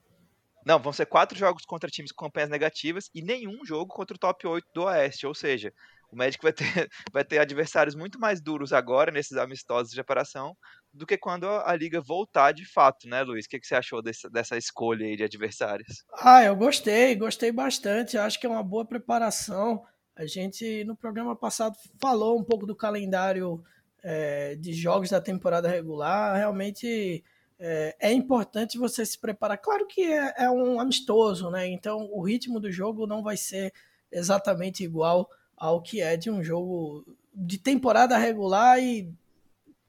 Não, 0.67 0.79
vão 0.79 0.93
ser 0.93 1.07
quatro 1.07 1.39
jogos 1.39 1.65
contra 1.65 1.89
times 1.89 2.13
com 2.13 2.27
campanhas 2.27 2.51
negativas 2.51 3.09
e 3.15 3.23
nenhum 3.23 3.65
jogo 3.65 3.95
contra 3.95 4.15
o 4.15 4.19
top 4.19 4.47
8 4.47 4.67
do 4.75 4.85
Oeste. 4.85 5.27
Ou 5.27 5.35
seja, 5.35 5.73
o 6.11 6.17
Magic 6.17 6.43
vai 6.43 6.53
ter, 6.53 6.65
vai 7.13 7.25
ter 7.25 7.39
adversários 7.39 7.95
muito 7.95 8.19
mais 8.19 8.41
duros 8.41 8.73
agora, 8.73 9.11
nesses 9.11 9.37
amistosos 9.37 9.91
de 9.91 9.97
preparação, 9.97 10.57
do 10.93 11.07
que 11.07 11.17
quando 11.17 11.47
a, 11.47 11.71
a 11.71 11.77
liga 11.77 12.01
voltar 12.01 12.53
de 12.53 12.65
fato, 12.71 13.09
né, 13.09 13.23
Luiz? 13.23 13.47
O 13.47 13.49
que, 13.49 13.61
que 13.61 13.67
você 13.67 13.75
achou 13.75 14.03
desse, 14.03 14.29
dessa 14.31 14.57
escolha 14.57 15.07
aí 15.07 15.17
de 15.17 15.25
adversários? 15.25 16.05
Ah, 16.15 16.45
eu 16.45 16.57
gostei, 16.57 17.15
gostei 17.15 17.53
bastante. 17.53 18.19
Acho 18.19 18.39
que 18.39 18.47
é 18.47 18.51
uma 18.51 18.63
boa 18.63 18.87
preparação. 18.87 19.83
A 20.17 20.27
gente, 20.27 20.85
no 20.85 20.97
programa 20.97 21.37
passado, 21.37 21.77
falou 22.01 22.39
um 22.39 22.45
pouco 22.45 22.67
do 22.67 22.75
calendário 22.75 23.63
é, 24.03 24.55
de 24.57 24.73
jogos 24.73 25.11
da 25.11 25.21
temporada 25.21 25.69
regular. 25.69 26.37
Realmente 26.37 27.25
é, 27.59 27.97
é, 28.01 28.13
importante 28.13 28.79
você 28.79 29.05
se 29.05 29.19
preparar. 29.19 29.59
Claro 29.59 29.87
que 29.87 30.03
é, 30.03 30.35
é, 30.39 30.51
um 30.51 30.81
amistoso, 30.81 31.51
né? 31.51 31.67
Então 31.67 32.09
o 32.13 32.23
ritmo 32.23 32.61
do 32.61 32.71
jogo 32.71 33.07
não 33.07 33.23
vai 33.23 33.37
ser 33.37 33.73
exatamente 34.11 34.85
igual 34.85 35.29
ao 35.57 35.83
que 35.83 36.01
é 36.01 36.17
de 36.17 36.31
um 36.31 36.43
jogo 36.43 37.05
de 37.35 37.59
temporada 37.59 38.17
regular 38.17 38.81
e 38.81 39.13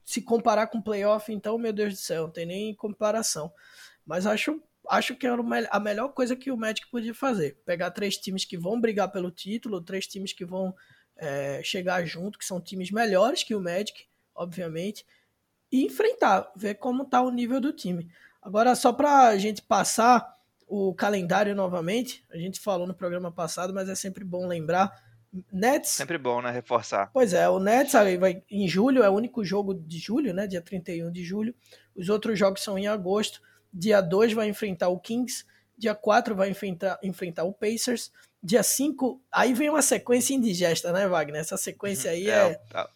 se 0.04 0.24
comparar 0.24 0.66
com 0.68 0.82
playoff, 0.82 1.32
então, 1.32 1.56
meu 1.60 1.72
Deus 1.72 1.94
do 1.94 2.00
céu, 2.00 2.24
não 2.24 2.32
tem 2.32 2.44
nem 2.44 2.74
comparação. 2.74 3.54
Mas 4.04 4.26
acho, 4.26 4.60
acho 4.90 5.16
que 5.16 5.28
era 5.28 5.40
a 5.70 5.80
melhor 5.80 6.10
coisa 6.10 6.36
que 6.36 6.52
o 6.52 6.58
Magic 6.58 6.90
podia 6.90 7.14
fazer. 7.14 7.60
Pegar 7.64 7.92
três 7.92 8.18
times 8.18 8.44
que 8.44 8.58
vão 8.58 8.82
brigar 8.82 9.12
pelo 9.12 9.30
título, 9.30 9.80
três 9.80 10.08
times 10.08 10.34
que 10.34 10.44
vão 10.44 10.74
é, 11.20 11.62
chegar 11.64 12.06
junto, 12.06 12.40
que 12.40 12.46
são 12.46 12.60
times 12.60 12.92
melhores 12.92 13.44
que 13.44 13.54
o 13.54 13.62
Magic, 13.62 14.06
obviamente, 14.34 15.06
e 15.72 15.86
enfrentar, 15.86 16.52
ver 16.56 16.76
como 16.76 17.04
está 17.04 17.22
o 17.22 17.30
nível 17.30 17.62
do 17.62 17.72
time. 17.72 18.10
Agora, 18.42 18.74
só 18.74 18.92
para 18.92 19.28
a 19.28 19.38
gente 19.38 19.62
passar 19.62 20.38
o 20.68 20.94
calendário 20.94 21.54
novamente, 21.54 22.26
a 22.32 22.38
gente 22.38 22.60
falou 22.60 22.88
no 22.88 22.94
programa 22.94 23.32
passado, 23.32 23.74
mas 23.74 23.90
é 23.90 23.96
sempre 23.96 24.24
bom 24.24 24.48
lembrar. 24.48 24.92
Nets. 25.52 25.92
Sempre 25.92 26.18
bom, 26.18 26.42
né? 26.42 26.50
Reforçar. 26.50 27.12
Pois 27.14 27.34
é, 27.34 27.48
o 27.48 27.60
Nets 27.60 27.94
aí 27.94 28.18
vai 28.18 28.42
em 28.50 28.68
julho, 28.68 29.04
é 29.04 29.10
o 29.10 29.14
único 29.14 29.44
jogo 29.44 29.76
de 29.76 30.00
julho, 30.00 30.34
né? 30.34 30.48
Dia 30.48 30.62
31 30.62 31.12
de 31.12 31.24
julho. 31.24 31.54
Os 31.96 32.10
outros 32.10 32.40
jogos 32.40 32.64
são 32.64 32.80
em 32.80 32.88
agosto. 32.88 33.42
Dia 33.72 34.02
2 34.02 34.34
vai 34.34 34.48
enfrentar 34.48 34.90
o 34.90 35.00
Kings. 35.00 35.46
Dia 35.78 35.94
4 35.94 36.36
vai 36.36 36.50
enfrentar, 36.50 37.00
enfrentar 37.04 37.44
o 37.44 37.54
Pacers. 37.54 38.12
Dia 38.42 38.64
5, 38.64 39.22
aí 39.32 39.54
vem 39.54 39.70
uma 39.70 39.82
sequência 39.82 40.34
indigesta, 40.34 40.94
né, 40.94 41.08
Wagner? 41.08 41.42
Essa 41.42 41.58
sequência 41.58 42.12
aí 42.12 42.30
é. 42.30 42.60
é 42.74 42.88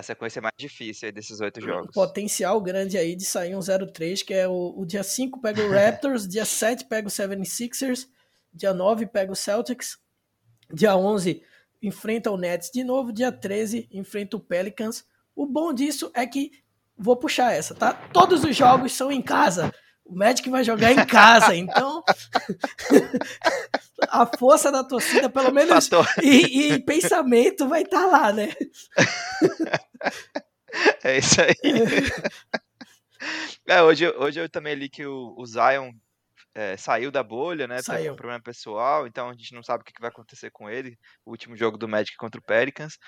a 0.00 0.02
sequência 0.02 0.40
mais 0.40 0.54
difícil 0.58 1.12
desses 1.12 1.40
oito 1.40 1.60
jogos. 1.60 1.94
Potencial 1.94 2.60
grande 2.60 2.96
aí 2.96 3.14
de 3.14 3.24
sair 3.24 3.54
um 3.54 3.60
0-3, 3.60 4.24
que 4.24 4.34
é 4.34 4.48
o, 4.48 4.74
o 4.76 4.86
dia 4.86 5.02
5 5.02 5.40
pega 5.40 5.62
o 5.62 5.70
Raptors, 5.70 6.26
dia 6.26 6.44
7 6.44 6.86
pega 6.86 7.06
o 7.06 7.10
76ers, 7.10 8.08
dia 8.52 8.72
9 8.72 9.06
pega 9.06 9.30
o 9.30 9.36
Celtics, 9.36 9.98
dia 10.72 10.96
11 10.96 11.42
enfrenta 11.82 12.30
o 12.30 12.36
Nets 12.36 12.70
de 12.70 12.82
novo, 12.82 13.12
dia 13.12 13.30
13 13.30 13.88
enfrenta 13.92 14.36
o 14.36 14.40
Pelicans. 14.40 15.04
O 15.36 15.46
bom 15.46 15.72
disso 15.72 16.10
é 16.14 16.26
que, 16.26 16.52
vou 16.96 17.16
puxar 17.16 17.52
essa, 17.52 17.74
tá? 17.74 17.92
Todos 18.12 18.42
os 18.44 18.56
jogos 18.56 18.92
são 18.92 19.10
em 19.12 19.22
casa. 19.22 19.72
O 20.10 20.16
Magic 20.16 20.50
vai 20.50 20.64
jogar 20.64 20.90
em 20.90 21.06
casa, 21.06 21.54
então 21.54 22.02
a 24.08 24.26
força 24.26 24.72
da 24.72 24.82
torcida, 24.82 25.30
pelo 25.30 25.52
menos, 25.52 25.88
e, 26.20 26.72
e, 26.72 26.82
pensamento 26.82 27.68
vai 27.68 27.82
estar 27.82 28.00
tá 28.00 28.06
lá, 28.06 28.32
né? 28.32 28.48
É 31.02 31.18
isso 31.18 31.40
aí. 31.40 31.56
É, 33.66 33.82
hoje, 33.82 34.08
hoje 34.08 34.40
eu 34.40 34.48
também 34.48 34.76
li 34.76 34.88
que 34.88 35.04
o, 35.04 35.34
o 35.36 35.44
Zion 35.44 35.90
é, 36.54 36.76
saiu 36.76 37.10
da 37.10 37.24
bolha, 37.24 37.66
né? 37.66 37.82
Saiu. 37.82 37.98
Teve 37.98 38.10
um 38.12 38.16
problema 38.16 38.40
pessoal, 38.40 39.04
então 39.04 39.28
a 39.28 39.32
gente 39.32 39.52
não 39.52 39.64
sabe 39.64 39.82
o 39.82 39.84
que, 39.84 39.92
que 39.92 40.00
vai 40.00 40.10
acontecer 40.10 40.48
com 40.52 40.70
ele. 40.70 40.96
O 41.26 41.30
último 41.30 41.56
jogo 41.56 41.76
do 41.76 41.88
Magic 41.88 42.16
contra 42.16 42.40
o 42.40 42.44
Pelicans. 42.44 42.98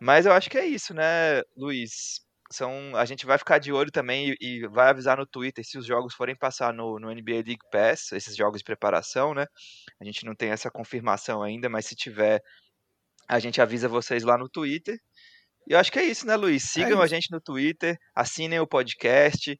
Mas 0.00 0.26
eu 0.26 0.32
acho 0.32 0.50
que 0.50 0.58
é 0.58 0.66
isso, 0.66 0.92
né, 0.92 1.40
Luiz? 1.56 2.25
São, 2.50 2.94
a 2.94 3.04
gente 3.04 3.26
vai 3.26 3.38
ficar 3.38 3.58
de 3.58 3.72
olho 3.72 3.90
também 3.90 4.30
e, 4.30 4.36
e 4.40 4.66
vai 4.68 4.90
avisar 4.90 5.16
no 5.16 5.26
Twitter 5.26 5.64
se 5.64 5.76
os 5.76 5.84
jogos 5.84 6.14
forem 6.14 6.36
passar 6.36 6.72
no, 6.72 6.98
no 6.98 7.12
NBA 7.12 7.42
League 7.44 7.58
Pass, 7.70 8.12
esses 8.12 8.36
jogos 8.36 8.58
de 8.58 8.64
preparação, 8.64 9.34
né? 9.34 9.46
A 10.00 10.04
gente 10.04 10.24
não 10.24 10.34
tem 10.34 10.50
essa 10.50 10.70
confirmação 10.70 11.42
ainda, 11.42 11.68
mas 11.68 11.86
se 11.86 11.96
tiver, 11.96 12.40
a 13.28 13.38
gente 13.38 13.60
avisa 13.60 13.88
vocês 13.88 14.22
lá 14.22 14.38
no 14.38 14.48
Twitter. 14.48 14.98
E 15.68 15.72
eu 15.72 15.78
acho 15.78 15.90
que 15.90 15.98
é 15.98 16.04
isso, 16.04 16.26
né, 16.26 16.36
Luiz? 16.36 16.64
É 16.64 16.66
Sigam 16.66 17.00
é 17.00 17.04
a 17.04 17.08
gente 17.08 17.30
no 17.32 17.40
Twitter, 17.40 17.98
assinem 18.14 18.60
o 18.60 18.66
podcast, 18.66 19.58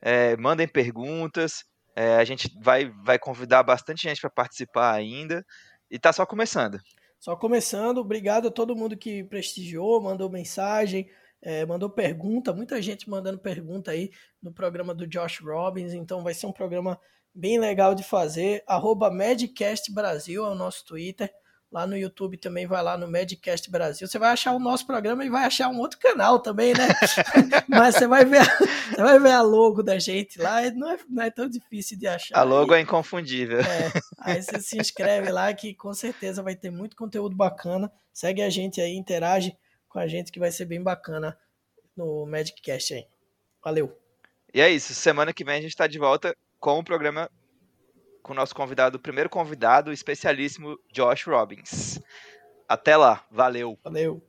é, 0.00 0.36
mandem 0.36 0.68
perguntas. 0.68 1.64
É, 1.96 2.14
a 2.14 2.24
gente 2.24 2.48
vai, 2.62 2.88
vai 3.02 3.18
convidar 3.18 3.64
bastante 3.64 4.02
gente 4.02 4.20
para 4.20 4.30
participar 4.30 4.94
ainda. 4.94 5.44
E 5.90 5.98
tá 5.98 6.12
só 6.12 6.24
começando. 6.24 6.78
Só 7.18 7.34
começando. 7.34 7.98
Obrigado 7.98 8.48
a 8.48 8.50
todo 8.52 8.76
mundo 8.76 8.96
que 8.96 9.24
prestigiou, 9.24 10.00
mandou 10.00 10.30
mensagem, 10.30 11.10
é, 11.42 11.64
mandou 11.64 11.88
pergunta. 11.88 12.52
Muita 12.52 12.80
gente 12.82 13.08
mandando 13.08 13.38
pergunta 13.38 13.90
aí 13.90 14.10
no 14.42 14.52
programa 14.52 14.94
do 14.94 15.06
Josh 15.06 15.40
Robbins. 15.40 15.92
Então 15.92 16.22
vai 16.22 16.34
ser 16.34 16.46
um 16.46 16.52
programa 16.52 16.98
bem 17.34 17.58
legal 17.58 17.94
de 17.94 18.02
fazer. 18.02 18.62
Arroba 18.66 19.10
Medcast 19.10 19.92
Brasil 19.92 20.44
é 20.44 20.50
o 20.50 20.54
nosso 20.54 20.84
Twitter. 20.84 21.32
Lá 21.70 21.86
no 21.86 21.96
YouTube 21.96 22.38
também 22.38 22.66
vai 22.66 22.82
lá 22.82 22.96
no 22.96 23.06
Medcast 23.06 23.70
Brasil. 23.70 24.08
Você 24.08 24.18
vai 24.18 24.30
achar 24.30 24.52
o 24.52 24.58
nosso 24.58 24.86
programa 24.86 25.22
e 25.22 25.28
vai 25.28 25.44
achar 25.44 25.68
um 25.68 25.78
outro 25.78 25.98
canal 25.98 26.40
também, 26.40 26.72
né? 26.72 26.88
Mas 27.68 27.94
você 27.94 28.06
vai 28.06 28.24
ver, 28.24 28.38
a, 28.38 28.44
você 28.44 29.02
vai 29.02 29.20
ver 29.20 29.32
a 29.32 29.42
logo 29.42 29.82
da 29.82 29.98
gente 29.98 30.40
lá. 30.40 30.62
Não 30.70 30.90
é, 30.90 30.98
não 31.06 31.22
é 31.22 31.30
tão 31.30 31.46
difícil 31.46 31.98
de 31.98 32.06
achar. 32.06 32.38
A 32.38 32.42
logo 32.42 32.74
é 32.74 32.80
inconfundível. 32.80 33.60
É, 33.60 33.92
aí 34.20 34.42
você 34.42 34.58
se 34.60 34.78
inscreve 34.78 35.30
lá 35.30 35.52
que 35.52 35.74
com 35.74 35.92
certeza 35.92 36.42
vai 36.42 36.56
ter 36.56 36.70
muito 36.70 36.96
conteúdo 36.96 37.36
bacana. 37.36 37.92
Segue 38.14 38.40
a 38.40 38.48
gente 38.48 38.80
aí, 38.80 38.96
interage 38.96 39.54
com 39.88 39.98
a 39.98 40.06
gente 40.06 40.32
que 40.32 40.38
vai 40.38 40.50
ser 40.50 40.64
bem 40.64 40.82
bacana 40.82 41.38
no 41.96 42.26
Magiccast 42.26 42.94
aí. 42.94 43.06
Valeu. 43.64 43.98
E 44.52 44.60
é 44.60 44.70
isso. 44.70 44.94
Semana 44.94 45.32
que 45.32 45.44
vem 45.44 45.56
a 45.56 45.60
gente 45.60 45.70
está 45.70 45.86
de 45.86 45.98
volta 45.98 46.34
com 46.58 46.78
o 46.78 46.84
programa 46.84 47.30
com 48.22 48.32
o 48.32 48.36
nosso 48.36 48.54
convidado, 48.54 48.98
o 48.98 49.00
primeiro 49.00 49.30
convidado, 49.30 49.90
especialíssimo 49.90 50.78
Josh 50.92 51.24
Robbins. 51.26 51.98
Até 52.68 52.94
lá, 52.94 53.26
valeu. 53.30 53.78
Valeu. 53.82 54.22